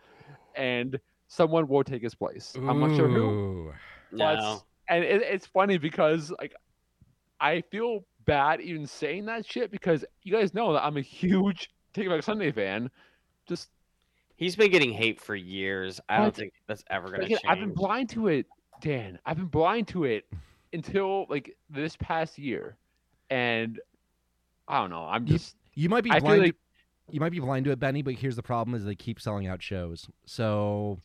[0.55, 0.99] and
[1.35, 2.53] someone will take his place.
[2.55, 3.23] I'm not sure who.
[3.23, 3.73] Ooh.
[4.11, 4.61] But No.
[4.89, 6.53] and it, it's funny because like
[7.39, 11.69] I feel bad even saying that shit because you guys know that I'm a huge
[11.93, 12.89] Take Back Sunday fan.
[13.47, 13.69] Just
[14.35, 15.99] He's been getting hate for years.
[16.09, 17.41] I don't think that's ever gonna again, change.
[17.47, 18.45] I've been blind to it,
[18.81, 19.19] Dan.
[19.25, 20.25] I've been blind to it
[20.73, 22.75] until like this past year,
[23.29, 23.79] and
[24.67, 25.05] I don't know.
[25.05, 26.41] I'm just You might be I feel blind.
[26.43, 26.55] like-
[27.11, 28.01] you might be blind to it, Benny.
[28.01, 30.09] But here's the problem: is they keep selling out shows.
[30.25, 30.99] So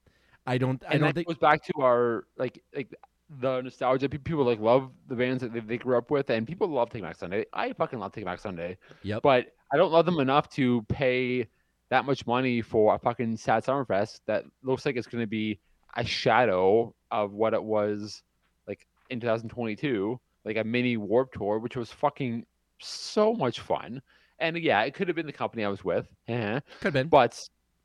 [0.49, 0.83] I don't.
[0.89, 1.27] I and don't think.
[1.29, 2.95] goes back to our like like
[3.41, 4.09] the nostalgia.
[4.09, 7.03] People like love the bands that they, they grew up with, and people love Take
[7.03, 7.45] Back Sunday.
[7.53, 8.79] I fucking love Take Back Sunday.
[9.03, 9.23] Yep.
[9.23, 11.47] But I don't love them enough to pay
[11.91, 15.59] that much money for a fucking sad Summerfest that looks like it's going to be
[15.97, 18.23] a shadow of what it was
[18.67, 22.45] like in 2022, like a mini Warp Tour, which was fucking
[22.79, 24.01] so much fun.
[24.39, 27.09] And yeah, it could have been the company I was with, eh, Could have been.
[27.09, 27.39] but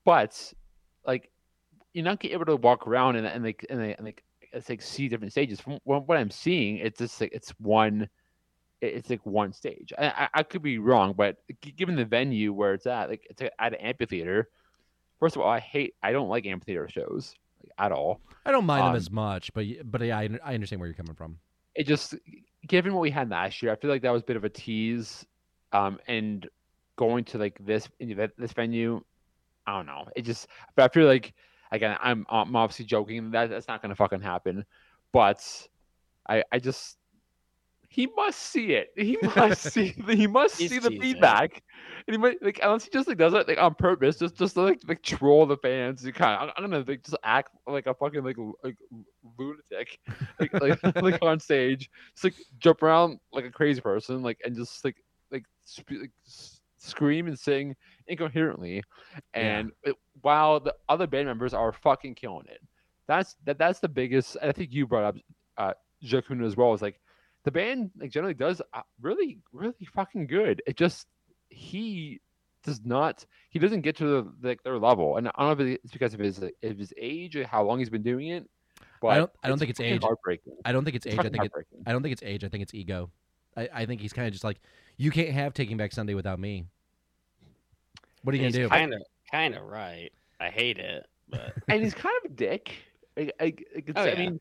[0.05, 0.53] but
[1.05, 1.29] like
[1.93, 4.81] you're not able to walk around and and like and, they, and like it's like
[4.81, 5.59] see different stages.
[5.59, 8.09] From what, what I'm seeing, it's just like it's one
[8.81, 9.93] it's like one stage.
[9.97, 11.37] I, I, I could be wrong, but
[11.77, 14.49] given the venue where it's at, like it's at an amphitheater.
[15.19, 17.33] First of all, I hate, I don't like amphitheater shows
[17.63, 18.19] like, at all.
[18.45, 20.95] I don't mind um, them as much, but but yeah, I, I understand where you're
[20.95, 21.37] coming from.
[21.75, 22.15] It just,
[22.67, 24.49] given what we had last year, I feel like that was a bit of a
[24.49, 25.25] tease.
[25.71, 26.47] Um, and
[26.97, 29.01] going to like this this venue,
[29.65, 30.07] I don't know.
[30.15, 31.33] It just, but I feel like
[31.73, 34.65] again, I'm I'm obviously joking that that's not gonna fucking happen,
[35.11, 35.67] but
[36.29, 36.97] I I just
[37.89, 38.89] he must see it.
[38.95, 39.93] He must see.
[40.05, 41.01] The, he must He's see the teasing.
[41.01, 41.61] feedback.
[42.07, 44.53] And he might like unless he just like does it like on purpose, just just
[44.53, 46.05] to, like like troll the fans.
[46.05, 48.77] You kind of I'm, gonna like just act like a fucking like like
[49.37, 49.99] lunatic,
[50.39, 50.53] like
[50.83, 54.83] like, like on stage, just like jump around like a crazy person, like and just
[54.85, 54.97] like
[55.31, 56.11] like, sp- like
[56.83, 57.75] scream and sing
[58.07, 58.83] incoherently,
[59.33, 62.61] and it, while the other band members are fucking killing it.
[63.07, 64.37] That's that that's the biggest.
[64.41, 65.15] I think you brought up
[65.57, 65.73] uh
[66.03, 66.73] Shakuna as well.
[66.73, 66.99] Is like
[67.43, 70.61] the band like generally does uh, really really fucking good.
[70.67, 71.07] It just
[71.49, 72.19] he
[72.63, 75.79] does not he doesn't get to the, like their level, and I don't know if
[75.83, 78.45] it's because of his of his age or how long he's been doing it.
[79.01, 80.01] But don't- I don't think it's age.
[80.01, 80.53] Heartbreaking.
[80.63, 81.19] I don't think it's It's age.
[81.19, 81.51] I think it.
[81.85, 82.43] I don't think it's age.
[82.45, 83.11] I think it's ego.
[83.55, 84.61] I, I think he's kind of just like,
[84.97, 86.65] you can't have Taking Back Sunday without me.
[88.23, 88.69] What are you He's gonna do?
[88.69, 89.01] kind of
[89.31, 90.09] kind of right.
[90.39, 92.73] I hate it, but and he's kind of a dick.
[93.15, 94.19] Like, like, like, it's- Oh, I yeah.
[94.19, 94.39] mean,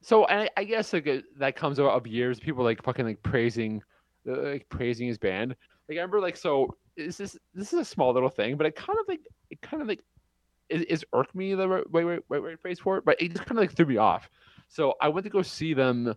[0.00, 3.22] so I, I guess like uh, that comes out of years people like fucking like
[3.22, 3.82] praising,
[4.28, 5.50] uh, like praising his band.
[5.88, 8.76] Like I remember like so is this this is a small little thing, but it
[8.76, 9.20] kind of like
[9.50, 10.02] it kind of like
[10.68, 13.28] is, is irk me the right right, right, right, right phrase for it, but it
[13.32, 14.28] just kind of like threw me off.
[14.68, 16.14] So I went to go see them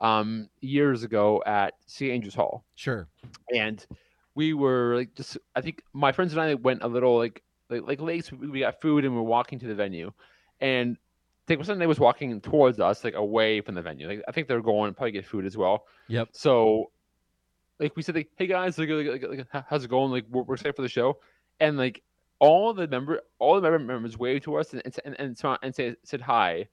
[0.00, 3.06] um years ago at Sea Angels Hall Sure.
[3.54, 3.84] and
[4.34, 7.82] we were like just I think my friends and I went a little like like,
[7.86, 8.30] like late.
[8.32, 10.12] we- got food and we are walking to the venue,
[10.60, 14.08] and I think Sunday was walking towards us like away from the venue.
[14.08, 15.84] Like I think they were going to probably get food as well.
[16.08, 16.28] Yep.
[16.32, 16.90] So
[17.80, 20.12] like we said, like, hey guys, like, like, like, like, how's it going?
[20.12, 21.18] Like we're, we're excited for the show,
[21.58, 22.02] and like
[22.38, 25.74] all the member all the member members waved to us and and and, and, and
[25.74, 26.68] said said hi,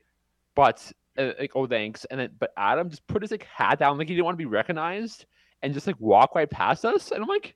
[0.54, 3.98] but uh, like oh thanks, and then but Adam just put his like hat down
[3.98, 5.26] like he didn't want to be recognized
[5.62, 7.56] and just like walk right past us, and I'm like,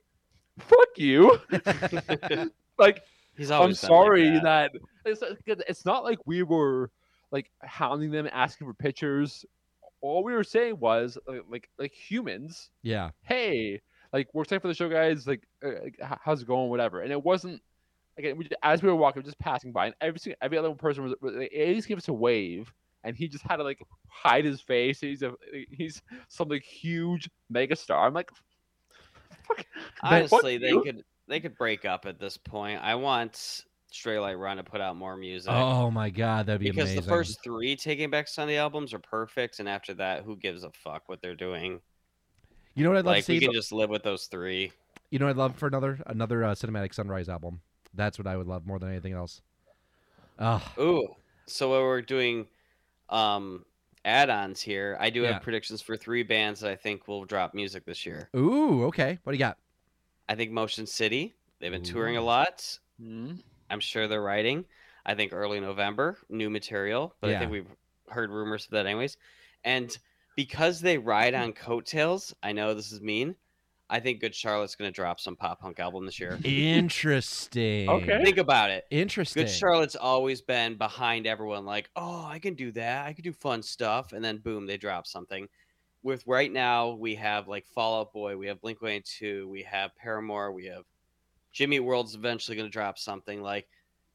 [0.60, 1.40] fuck you,
[2.78, 3.04] like
[3.38, 4.72] he's I'm always been like sorry that.
[4.74, 5.38] that, it's, not-
[5.68, 6.90] it's not like we were
[7.32, 9.46] like hounding them, asking for pictures.
[10.02, 13.12] All we were saying was like like, like humans Yeah.
[13.22, 13.82] hey,
[14.12, 15.28] like we're excited for the show, guys.
[15.28, 16.70] Like, uh, how's it going?
[16.70, 17.02] Whatever.
[17.02, 17.62] And it wasn't
[18.18, 18.36] again.
[18.36, 20.74] We, as we were walking, we were just passing by, and every single, every other
[20.74, 22.74] person was, was like, at least give us a wave,
[23.04, 25.00] and he just had to like hide his face.
[25.00, 25.34] He's a
[25.70, 27.98] he's some like huge megastar.
[28.06, 28.32] I'm like,
[29.48, 29.58] fuck.
[29.58, 29.66] fuck
[30.04, 30.82] Honestly, they you.
[30.84, 32.82] could they could break up at this point.
[32.82, 35.52] I want Straylight Run to put out more music.
[35.52, 36.76] Oh my God, that'd be amazing.
[36.76, 37.04] because amazing.
[37.04, 40.72] the first three Taking Back Sunday albums are perfect, and after that, who gives a
[40.72, 41.80] fuck what they're doing?
[42.74, 43.46] you know what I'd love Like to we see?
[43.46, 44.72] can just live with those three.
[45.10, 47.60] You know what I'd love for another another uh, cinematic Sunrise album.
[47.94, 49.42] That's what I would love more than anything else.
[50.40, 51.08] Oh, Ooh,
[51.46, 52.48] so what we're doing
[53.12, 53.66] um
[54.04, 55.34] add-ons here, I do Yeah.
[55.34, 58.30] have predictions for three bands that I think will drop music this year.
[58.36, 59.20] ooh, okay.
[59.24, 59.58] What do you got?
[60.28, 61.36] I think Motion City.
[61.60, 62.26] They've been touring a Ooh.
[62.26, 62.80] lot.
[63.00, 63.34] Hmm?
[63.70, 64.66] I'm sure they're writing.
[65.06, 67.76] I think early November, new material, but I think we've
[68.10, 69.18] heard rumors of that anyways.
[69.64, 69.96] And
[70.36, 73.36] because they ride on coattails, I know this is mean.
[73.92, 76.40] I think Good Charlotte's going to drop some pop punk album this year.
[76.46, 77.90] Interesting.
[77.90, 78.24] Okay.
[78.24, 78.86] Think about it.
[78.90, 79.44] Interesting.
[79.44, 83.06] Good Charlotte's always been behind everyone, like, oh, I can do that.
[83.06, 84.14] I can do fun stuff.
[84.14, 85.50] And then boom, they drop something.
[86.04, 90.54] With right now, we have like Fallout Boy, we have Blink 182, we have Paramore,
[90.54, 90.84] we have
[91.52, 93.42] Jimmy World's eventually going to drop something.
[93.42, 93.68] Like,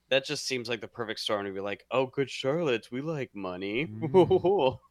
[0.08, 3.30] that just seems like the perfect storm to be like, oh, Good Charlotte's, we like
[3.34, 3.86] money.
[3.86, 4.78] Mm.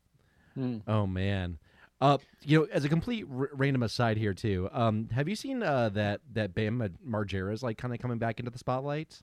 [0.55, 0.77] Hmm.
[0.87, 1.57] Oh man.
[2.01, 4.67] Uh, you know, as a complete r- random aside here too.
[4.71, 8.39] Um, have you seen uh that that Bam Margera is like kind of coming back
[8.39, 9.21] into the spotlight?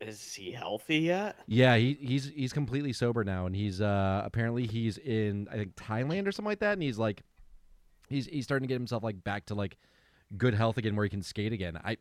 [0.00, 1.36] Is he healthy yet?
[1.46, 5.76] Yeah, he, he's he's completely sober now, and he's uh apparently he's in I think
[5.76, 7.22] Thailand or something like that, and he's like
[8.08, 9.76] he's he's starting to get himself like back to like
[10.36, 11.78] good health again, where he can skate again.
[11.84, 11.98] I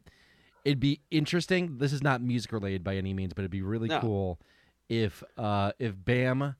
[0.65, 1.77] it'd be interesting.
[1.77, 3.99] This is not music related by any means, but it'd be really No.
[3.99, 4.39] cool
[4.87, 6.55] if uh if Bam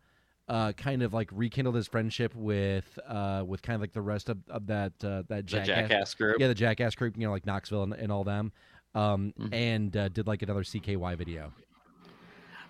[0.50, 4.30] uh kind of like rekindled his friendship with uh with kind of like the rest
[4.30, 6.38] of, of that uh that The jackass, Jackass group.
[6.40, 8.52] yeah the jackass group you know like Knoxville and, and all them
[8.96, 9.54] um Mhm.
[9.54, 11.54] and uh, did like another CKY video.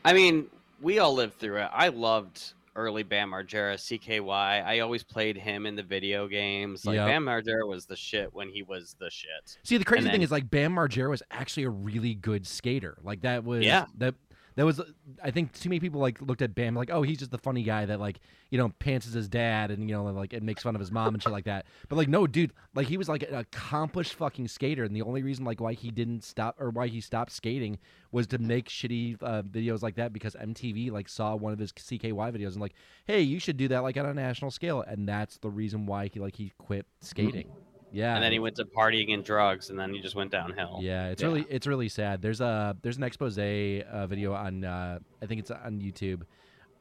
[0.04, 0.48] I mean,
[0.82, 1.70] we all lived through it.
[1.74, 4.66] I loved early Bam Margera, CKY.
[4.66, 6.86] I always played him in the video games.
[6.86, 7.08] Like Yep.
[7.08, 9.58] Bam Margera was the shit when he was the shit.
[9.64, 12.98] See, the crazy thing is like Bam Margera was actually a really good skater.
[13.04, 13.86] Like that was Yeah.
[13.98, 14.16] that
[14.60, 14.82] that was
[15.24, 17.64] I think too many people like looked at Bam like, oh, he's just the funny
[17.64, 20.76] guy that like you know pants his dad and you know like it makes fun
[20.76, 21.66] of his mom and shit like that.
[21.88, 25.24] But like no, dude, like he was like an accomplished fucking skater, and the only
[25.24, 27.80] reason like why he didn't stop or why he stopped skating
[28.12, 31.72] was to make shitty uh, videos like that because MTV like saw one of his
[31.72, 32.74] CKY videos and like,
[33.06, 36.10] hey, you should do that like on a national scale, and that's the reason why
[36.14, 37.50] he like he quit skating.
[37.92, 40.80] Yeah, and then he went to partying and drugs, and then he just went downhill.
[40.82, 41.28] yeah, it's Yeah.
[41.30, 42.22] really it's really sad.
[42.22, 46.24] There's a there's an expose uh, video on uh, I think it's on YouTube.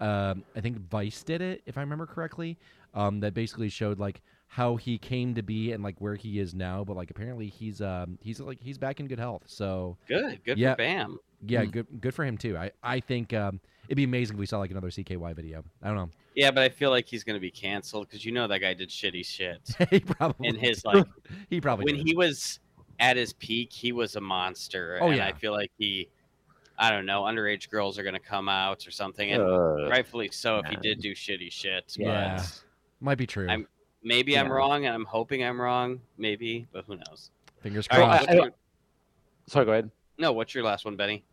[0.00, 2.56] Um, I think Vice did it if I remember correctly.
[2.94, 6.54] Um, that basically showed like how he came to be and like where he is
[6.54, 9.42] now, but like apparently he's um he's like he's back in good health.
[9.46, 10.72] So Good, good Yeah.
[10.72, 11.18] for Bam.
[11.46, 11.70] yeah, Mm.
[11.72, 12.56] good good for him too.
[12.56, 15.64] I I think um it'd be amazing if we saw like another CKY video.
[15.82, 16.10] I don't know.
[16.38, 18.90] Yeah, but I feel like he's gonna be canceled because you know that guy did
[18.90, 19.60] shitty shit.
[19.90, 21.04] he probably And his like
[21.50, 22.06] he probably when did.
[22.06, 22.60] he was
[23.00, 24.98] at his peak, he was a monster.
[25.02, 25.26] Oh, and yeah.
[25.26, 26.08] I feel like he,
[26.78, 30.58] I don't know, underage girls are gonna come out or something, and Uh, rightfully so
[30.60, 31.96] if he did do shitty shit.
[31.98, 32.36] Yeah.
[32.36, 32.62] But
[33.00, 33.48] might be true.
[33.48, 33.66] I'm-
[34.04, 36.00] maybe I'm wrong, and I'm hoping I'm wrong.
[36.18, 37.32] Maybe, but who knows?
[37.62, 38.20] Fingers crossed.
[38.28, 38.52] what's I- your-
[39.48, 39.90] sorry, go ahead.
[40.18, 41.24] no, what's your last one, Benny?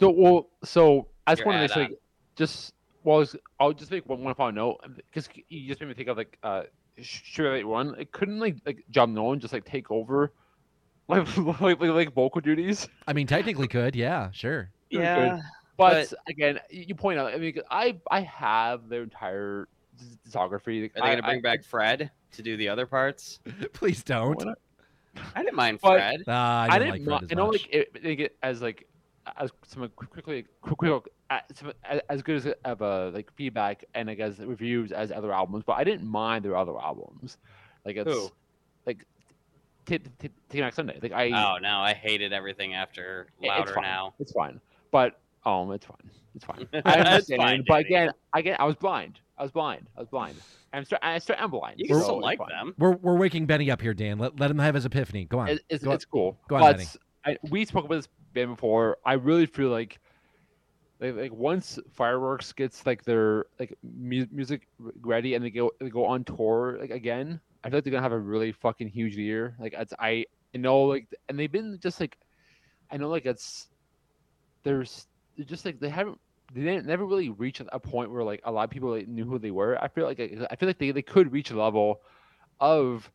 [0.00, 1.96] So, well, so I just Your wanted to say, add-on.
[2.36, 2.72] just
[3.04, 5.94] well, I was- I'll just make one, one final note because you just made me
[5.94, 6.62] think of like uh,
[7.00, 7.94] sure that one.
[7.98, 10.32] It couldn't like like John Nolan just like take over,
[11.08, 12.88] like like like, like vocal duties.
[13.06, 13.96] I mean, technically could.
[13.96, 14.70] Yeah, sure.
[14.90, 15.40] Good, Yeah,
[15.76, 17.32] But, again, you point out.
[17.32, 20.78] I mean, I I have their entire dis- discography.
[20.84, 23.40] Are they gonna bring I- back Fred to do the other parts?
[23.72, 24.56] Please don't.
[25.34, 26.22] I didn't mind Fred.
[26.28, 27.06] Ah, I, I didn't I didn't.
[27.08, 27.62] like mi- Fred as I know, much.
[27.62, 28.86] like it, they get as like
[29.38, 33.84] as some quick- quickly quick, quick, as, some- as- as good as ever like feedback
[33.94, 37.36] and I guess reviews as other albums, but I didn't mind their other albums.
[37.84, 38.30] Like it's Who?
[38.86, 39.04] like
[39.86, 40.04] Take
[40.52, 40.98] Back Sunday.
[41.02, 43.80] Like I, Oh no, I hated everything after Louder it's.
[43.80, 44.14] Now.
[44.20, 44.60] It's fine,
[44.90, 46.10] but um, it's fine.
[46.34, 46.68] It's fine.
[46.84, 47.86] I understand, fine, but Danny.
[47.94, 49.18] again, again, I was blind.
[49.38, 49.86] I was blind.
[49.96, 50.36] I was blind.
[50.72, 51.80] I'm still, I still am blind.
[51.80, 52.48] You can so still like fine.
[52.50, 52.74] them.
[52.78, 54.18] we're we're waking Benny up here, Dan.
[54.18, 55.24] Let let him have his epiphany.
[55.24, 55.48] Go on.
[55.48, 55.98] It, it's, Go on.
[56.12, 56.38] cool.
[56.48, 56.88] Go on, but Benny.
[57.24, 58.98] I, we spoke about this band before.
[59.04, 60.00] I really feel like,
[61.00, 64.68] like, like once Fireworks gets like their like mu- music
[65.00, 68.02] ready and they go they go on tour like again, I feel like they're gonna
[68.02, 69.56] have a really fucking huge year.
[69.58, 72.18] Like it's, I I know like and they've been just like,
[72.90, 73.68] I know like it's,
[74.64, 75.06] there's
[75.46, 76.18] just like they haven't.
[76.52, 79.24] They didn't never really reach a point where like a lot of people like, knew
[79.24, 79.82] who they were.
[79.82, 82.00] I feel like I feel like they, they could reach a level
[82.60, 83.10] of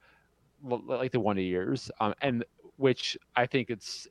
[0.64, 2.46] like the Wonder Years, um, and
[2.78, 4.08] which I think it's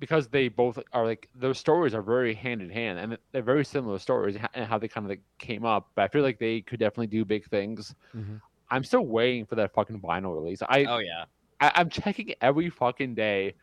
[0.00, 3.64] because they both are like their stories are very hand in hand, and they're very
[3.64, 5.90] similar stories and how they kind of like came up.
[5.94, 7.94] But I feel like they could definitely do big things.
[8.16, 8.40] Mhm.
[8.70, 10.62] I'm still waiting for that fucking vinyl release.
[10.62, 11.26] I, Oh yeah.
[11.60, 13.54] I I'm checking every fucking day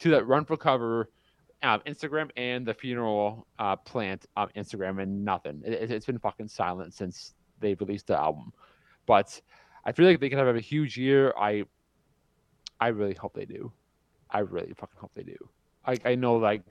[0.00, 1.10] to that Run for Cover.
[1.64, 5.62] Um, Instagram and the funeral uh, plant um, Instagram and nothing.
[5.64, 8.52] It, it, it's been fucking silent since they released the album.
[9.06, 9.40] But
[9.84, 11.32] I feel like they could have a huge year.
[11.38, 11.64] I
[12.80, 13.70] I really hope they do.
[14.28, 15.36] I really fucking hope they do.
[15.86, 16.62] I, I know like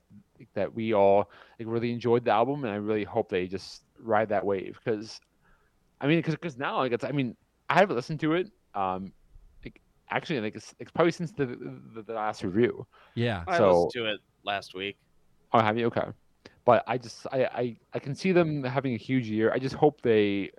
[0.53, 4.29] that we all like really enjoyed the album, and I really hope they just ride
[4.29, 4.79] that wave.
[4.83, 5.19] Because
[5.99, 7.35] I mean, because because now like it's I mean
[7.69, 8.49] I haven't listened to it.
[8.73, 9.11] Um,
[9.63, 12.85] like, actually, like it's, it's probably since the, the the last review.
[13.15, 13.43] yeah.
[13.47, 14.97] I So- listened to it last week.
[15.53, 15.87] Oh, have you?
[15.87, 16.05] Okay.
[16.63, 19.51] But I just I, I I can see them having a huge year.
[19.51, 20.51] I just hope they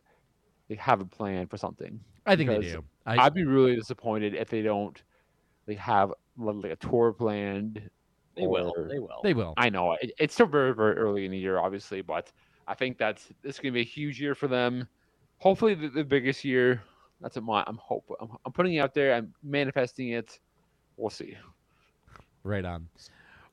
[0.69, 1.99] they have a plan for something.
[2.27, 2.85] I think they do.
[3.07, 5.01] I, I'd be really disappointed if they don't
[5.67, 7.89] they have like a tour planned.
[8.35, 8.75] They will.
[8.89, 9.21] They will.
[9.23, 9.55] they will.
[9.57, 12.33] I know it, it's still very very early in the year, obviously, but
[12.67, 14.89] I think that's this is gonna be a huge year for them.
[15.39, 16.83] Hopefully, the, the biggest year.
[17.21, 19.15] That's what my I'm hope I'm, I'm putting it out there.
[19.15, 20.39] I'm manifesting it.
[20.97, 21.37] We'll see.
[22.43, 22.89] Right on.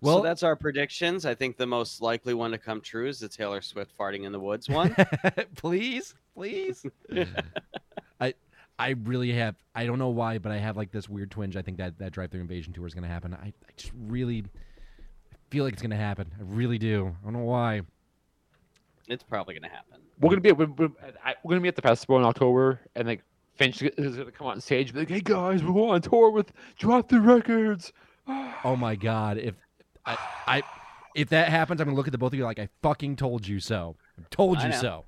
[0.01, 1.25] Well, Well, that's our predictions.
[1.25, 4.31] I think the most likely one to come true is the Taylor Swift farting in
[4.31, 4.95] the woods one.
[5.55, 6.85] please, please.
[8.21, 8.33] I
[8.77, 9.55] I really have.
[9.75, 11.57] I don't know why, but I have like this weird twinge.
[11.57, 13.33] I think that that drive through invasion tour is going to happen.
[13.33, 14.45] I, I just really
[15.49, 16.31] feel like it's going to happen.
[16.39, 17.15] I really do.
[17.21, 17.81] I don't know why.
[19.07, 19.99] it's probably gonna happen.
[20.19, 20.89] We're gonna be we're, we're,
[21.43, 23.23] we're gonna be at the festival in October, and like
[23.55, 26.51] Finch is gonna come on stage, and be like, "Hey guys, we're on tour with
[26.77, 27.91] Drive Through Records."
[28.63, 29.37] Oh my god!
[29.39, 29.55] If
[30.05, 30.63] I, I
[31.15, 33.47] if that happens, I'm gonna look at the both of you like I fucking told
[33.47, 33.95] you so.
[34.19, 34.79] I told you know.
[34.79, 35.05] so.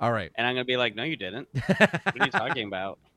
[0.00, 0.32] All right.
[0.34, 1.46] And I'm gonna be like, no, you didn't.
[1.52, 2.98] What are you talking about?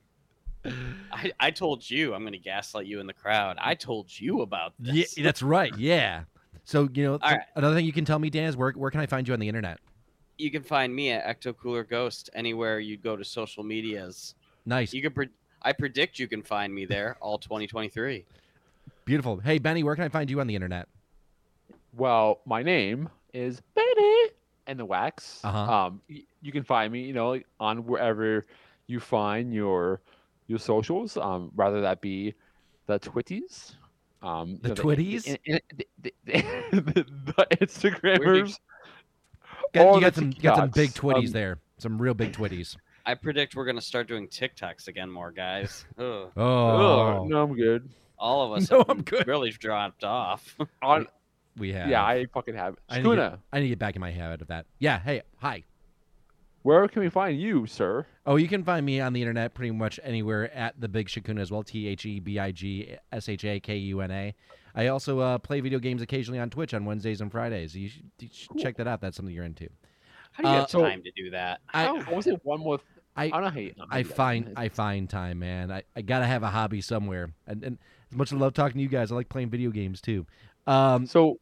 [0.65, 3.57] I, I told you I'm gonna gaslight you in the crowd.
[3.59, 5.15] I told you about yeah, this.
[5.15, 5.73] that's right.
[5.77, 6.23] Yeah.
[6.65, 7.39] So you know, All right.
[7.55, 9.39] another thing you can tell me, Dan, is where where can I find you on
[9.39, 9.79] the internet?
[10.37, 14.35] You can find me at Ecto Cooler Ghost anywhere you go to social medias.
[14.65, 15.11] Nice, You can.
[15.13, 15.29] Pre-
[15.61, 18.25] I predict you can find me there all 2023.
[19.05, 19.37] beautiful.
[19.39, 20.87] Hey, Benny, where can I find you on the internet?
[21.93, 24.29] Well, my name is Benny
[24.67, 25.41] and the Wax.
[25.43, 25.57] Uh-huh.
[25.87, 28.45] Um, y- you can find me, you know, on wherever
[28.85, 30.01] you find your
[30.47, 31.17] your socials.
[31.17, 32.33] Um, rather that be
[32.87, 33.75] the Twitties.
[34.21, 35.23] Um, The you know, Twitties?
[35.23, 36.13] the, the, the,
[36.71, 38.57] the, the Instagrammers.
[39.73, 41.59] Got, you got the some got some big twitties Um, there.
[41.77, 42.75] Some real big twitties.
[43.05, 45.85] I predict we're gonna start doing TikToks again more, guys.
[45.97, 46.03] Ugh.
[46.05, 47.89] Oh, Oh, no, I'm good.
[48.19, 49.27] All of us No, have I'm good.
[49.27, 50.55] really dropped off.
[50.81, 51.07] On,
[51.57, 51.87] we have.
[51.89, 52.75] yeah, I fucking have.
[52.89, 53.15] I need, to Skuna.
[53.31, 54.65] get, I need to get back in my habit of that.
[54.79, 54.99] Yeah.
[54.99, 55.63] Hey, hi.
[56.67, 58.05] Where can we find you, sir?
[58.25, 61.39] Oh, you can find me on the internet pretty much anywhere at the Big Shakuna
[61.39, 61.63] as well.
[61.63, 64.35] T H E B I G S H A K U N A.
[64.75, 67.75] I also uh, play video games occasionally on Twitch on Wednesdays and Fridays.
[67.75, 68.61] You should, you should Cool.
[68.61, 68.99] check that out.
[69.01, 69.69] That's something you're into.
[70.33, 71.61] How do you Uh, have so- time to do that?
[71.73, 72.77] I- I, I want to one more.
[72.77, 75.71] Th- I- I don't know how you, I find I find time, man.
[75.71, 77.31] I, I gotta have a hobby somewhere.
[77.47, 77.77] And, and
[78.11, 80.27] as much as I love talking to you guys, I like playing video games too.
[80.67, 81.39] Um, So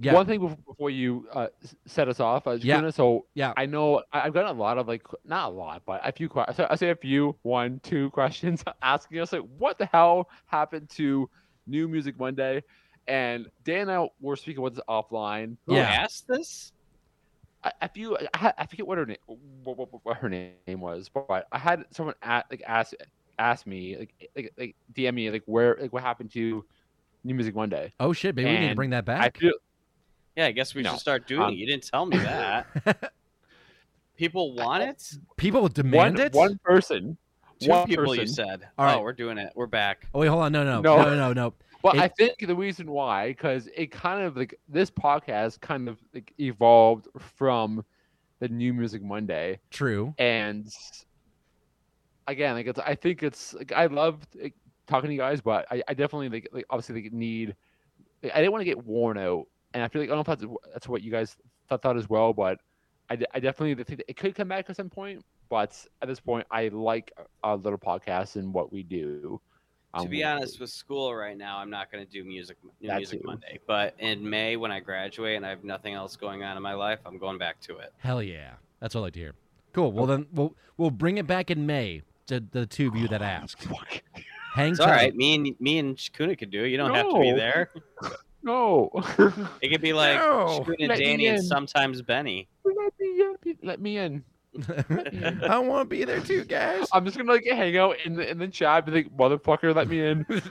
[0.00, 1.48] yeah, one thing before you uh,
[1.86, 2.80] set us off, uh, Yeah.
[2.80, 3.52] Shakuna, so yeah.
[3.56, 6.28] I know I- I've gotten a lot of like not a lot, but a few
[6.28, 6.66] questions.
[6.70, 11.28] I say a few, one, two questions asking us like, what the hell happened to
[11.66, 12.62] New Music Monday?
[13.06, 15.56] And Dan and I were speaking about this offline.
[15.66, 15.82] Who Yeah.
[15.82, 16.72] asked this?
[17.64, 19.16] I, I feel I, I forget what her name
[19.64, 22.92] what, what, what her name was, but I had someone at, like ask
[23.38, 26.64] ask me like like like DM me like where like what happened to
[27.24, 27.92] New Music Monday.
[27.98, 29.38] oh shit, maybe we need to bring that I back.
[29.38, 29.54] feel
[30.38, 30.90] Yeah, I guess we No.
[30.92, 31.56] should start doing Um, it.
[31.56, 33.12] You didn't tell me that.
[34.16, 35.12] People want it?
[35.36, 36.32] People one demand it.
[36.32, 37.18] one person.
[37.58, 38.68] Two one people you said.
[38.78, 38.96] All right.
[38.98, 39.52] Oh, we're doing it.
[39.56, 40.06] We're back.
[40.14, 40.52] Oh wait, hold on.
[40.52, 40.96] No, no, No.
[40.96, 41.54] no, no, no, no.
[41.82, 45.88] Well, It- I think the reason why, because it kind of like this podcast kind
[45.88, 47.84] of like evolved from
[48.38, 50.14] the New Music Monday, True.
[50.18, 50.68] and
[52.28, 54.54] again, like it's, I think it's like I love like,
[54.86, 57.56] talking to you guys, but I, I definitely like, like obviously like, need.
[58.22, 60.32] like, I didn't want to get worn out, and I feel like I don't know
[60.32, 61.36] if that's, that's what you guys
[61.68, 62.60] thought, thought as well, but
[63.10, 65.24] I, I definitely think that it could come back at some point.
[65.50, 67.10] But at this point, I like
[67.42, 69.40] our little podcast and what we do.
[69.94, 72.94] To Um, be honest, with school right now, I'm not going to do music New
[72.94, 73.26] Music too.
[73.26, 73.58] Monday.
[73.66, 76.74] But in May, when I graduate and I have nothing else going on in my
[76.74, 77.94] life, I'm going back to it.
[77.96, 78.50] Hell yeah.
[78.80, 79.34] That's what I like to hear.
[79.72, 79.90] Cool.
[79.92, 83.22] Well then we'll we'll bring it back in May to the two of you that
[83.22, 83.62] asked.
[83.62, 84.02] Fuck.
[84.54, 84.84] Hang It's tight.
[84.84, 85.14] all right.
[85.16, 86.68] Me and me and Shakuna could do it.
[86.68, 87.70] You don't have to be there.
[88.42, 88.90] No.
[89.60, 90.64] It could be like No.
[90.64, 92.48] Shakuna, Let me Danny, and sometimes Benny.
[92.64, 93.58] let me in.
[93.62, 94.24] Let me in.
[95.48, 96.86] I want to be there too, guys.
[96.92, 99.88] I'm just gonna like hang out in the in the chat, be like, motherfucker, let
[99.88, 100.26] me in.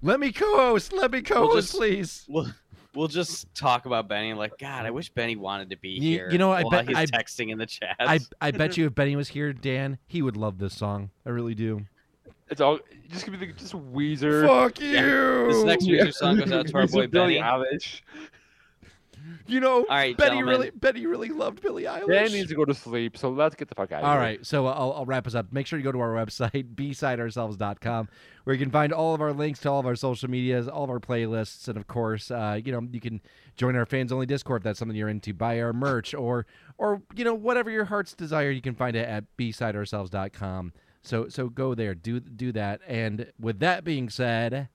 [0.00, 0.92] Let me co-host.
[0.92, 2.24] Let me co-host, just- please.
[2.28, 2.46] We'll
[2.94, 4.32] we'll just talk about Benny.
[4.32, 6.28] Like, God, I wish Benny wanted to be You- here.
[6.30, 7.96] you know, I while bet- he's I- texting in the chat.
[7.98, 11.10] I I bet you if Benny was here, Dan, he would love this song.
[11.26, 11.84] I really do.
[12.50, 12.78] It's all
[13.10, 14.46] just gonna be like, just Weezer.
[14.46, 15.04] Fuck Yeah.
[15.06, 15.52] you.
[15.52, 17.40] This next Weezer song goes out to our boy Billie Benny.
[17.40, 18.00] Eilish.
[19.46, 20.46] You know, All right, Betty gentlemen.
[20.58, 22.06] really Betty really loved Billie Eilish.
[22.06, 24.20] Dan needs to go to sleep, so let's get the fuck out of All here.
[24.20, 25.46] right, so I'll, I'll wrap us up.
[25.52, 28.08] Make sure you go to our website, bsideourselves.com,
[28.44, 30.84] where you can find all of our links to all of our social medias, all
[30.84, 33.20] of our playlists, and of course, uh, you know, you can
[33.56, 35.32] join our fans only Discord if that's something you're into.
[35.32, 36.46] Buy our merch, or
[36.76, 40.72] or you know, whatever your heart's desire, you can find it at bsideourselves.com.
[41.02, 42.80] So so go there, do do that.
[42.86, 44.68] And with that being said,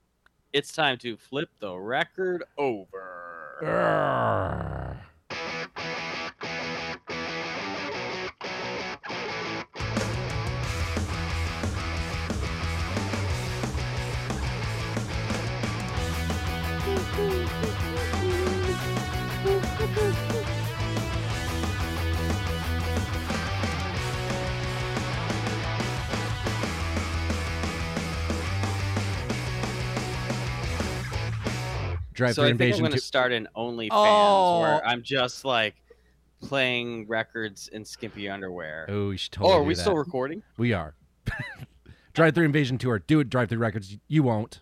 [0.52, 3.58] It's time to flip the record over.
[3.62, 4.96] Grrr.
[32.14, 34.60] Drive so Through I think I'm going to start an OnlyFans Oh.
[34.60, 35.74] where I'm just like
[36.40, 38.86] playing records in skimpy underwear.
[38.88, 39.80] Oh, you should Oh, are do we that.
[39.80, 40.42] still recording?
[40.56, 40.94] We are.
[42.14, 43.00] Drive Through Invasion Tour.
[43.00, 43.96] Do it, Drive Through Records.
[44.08, 44.60] You won't.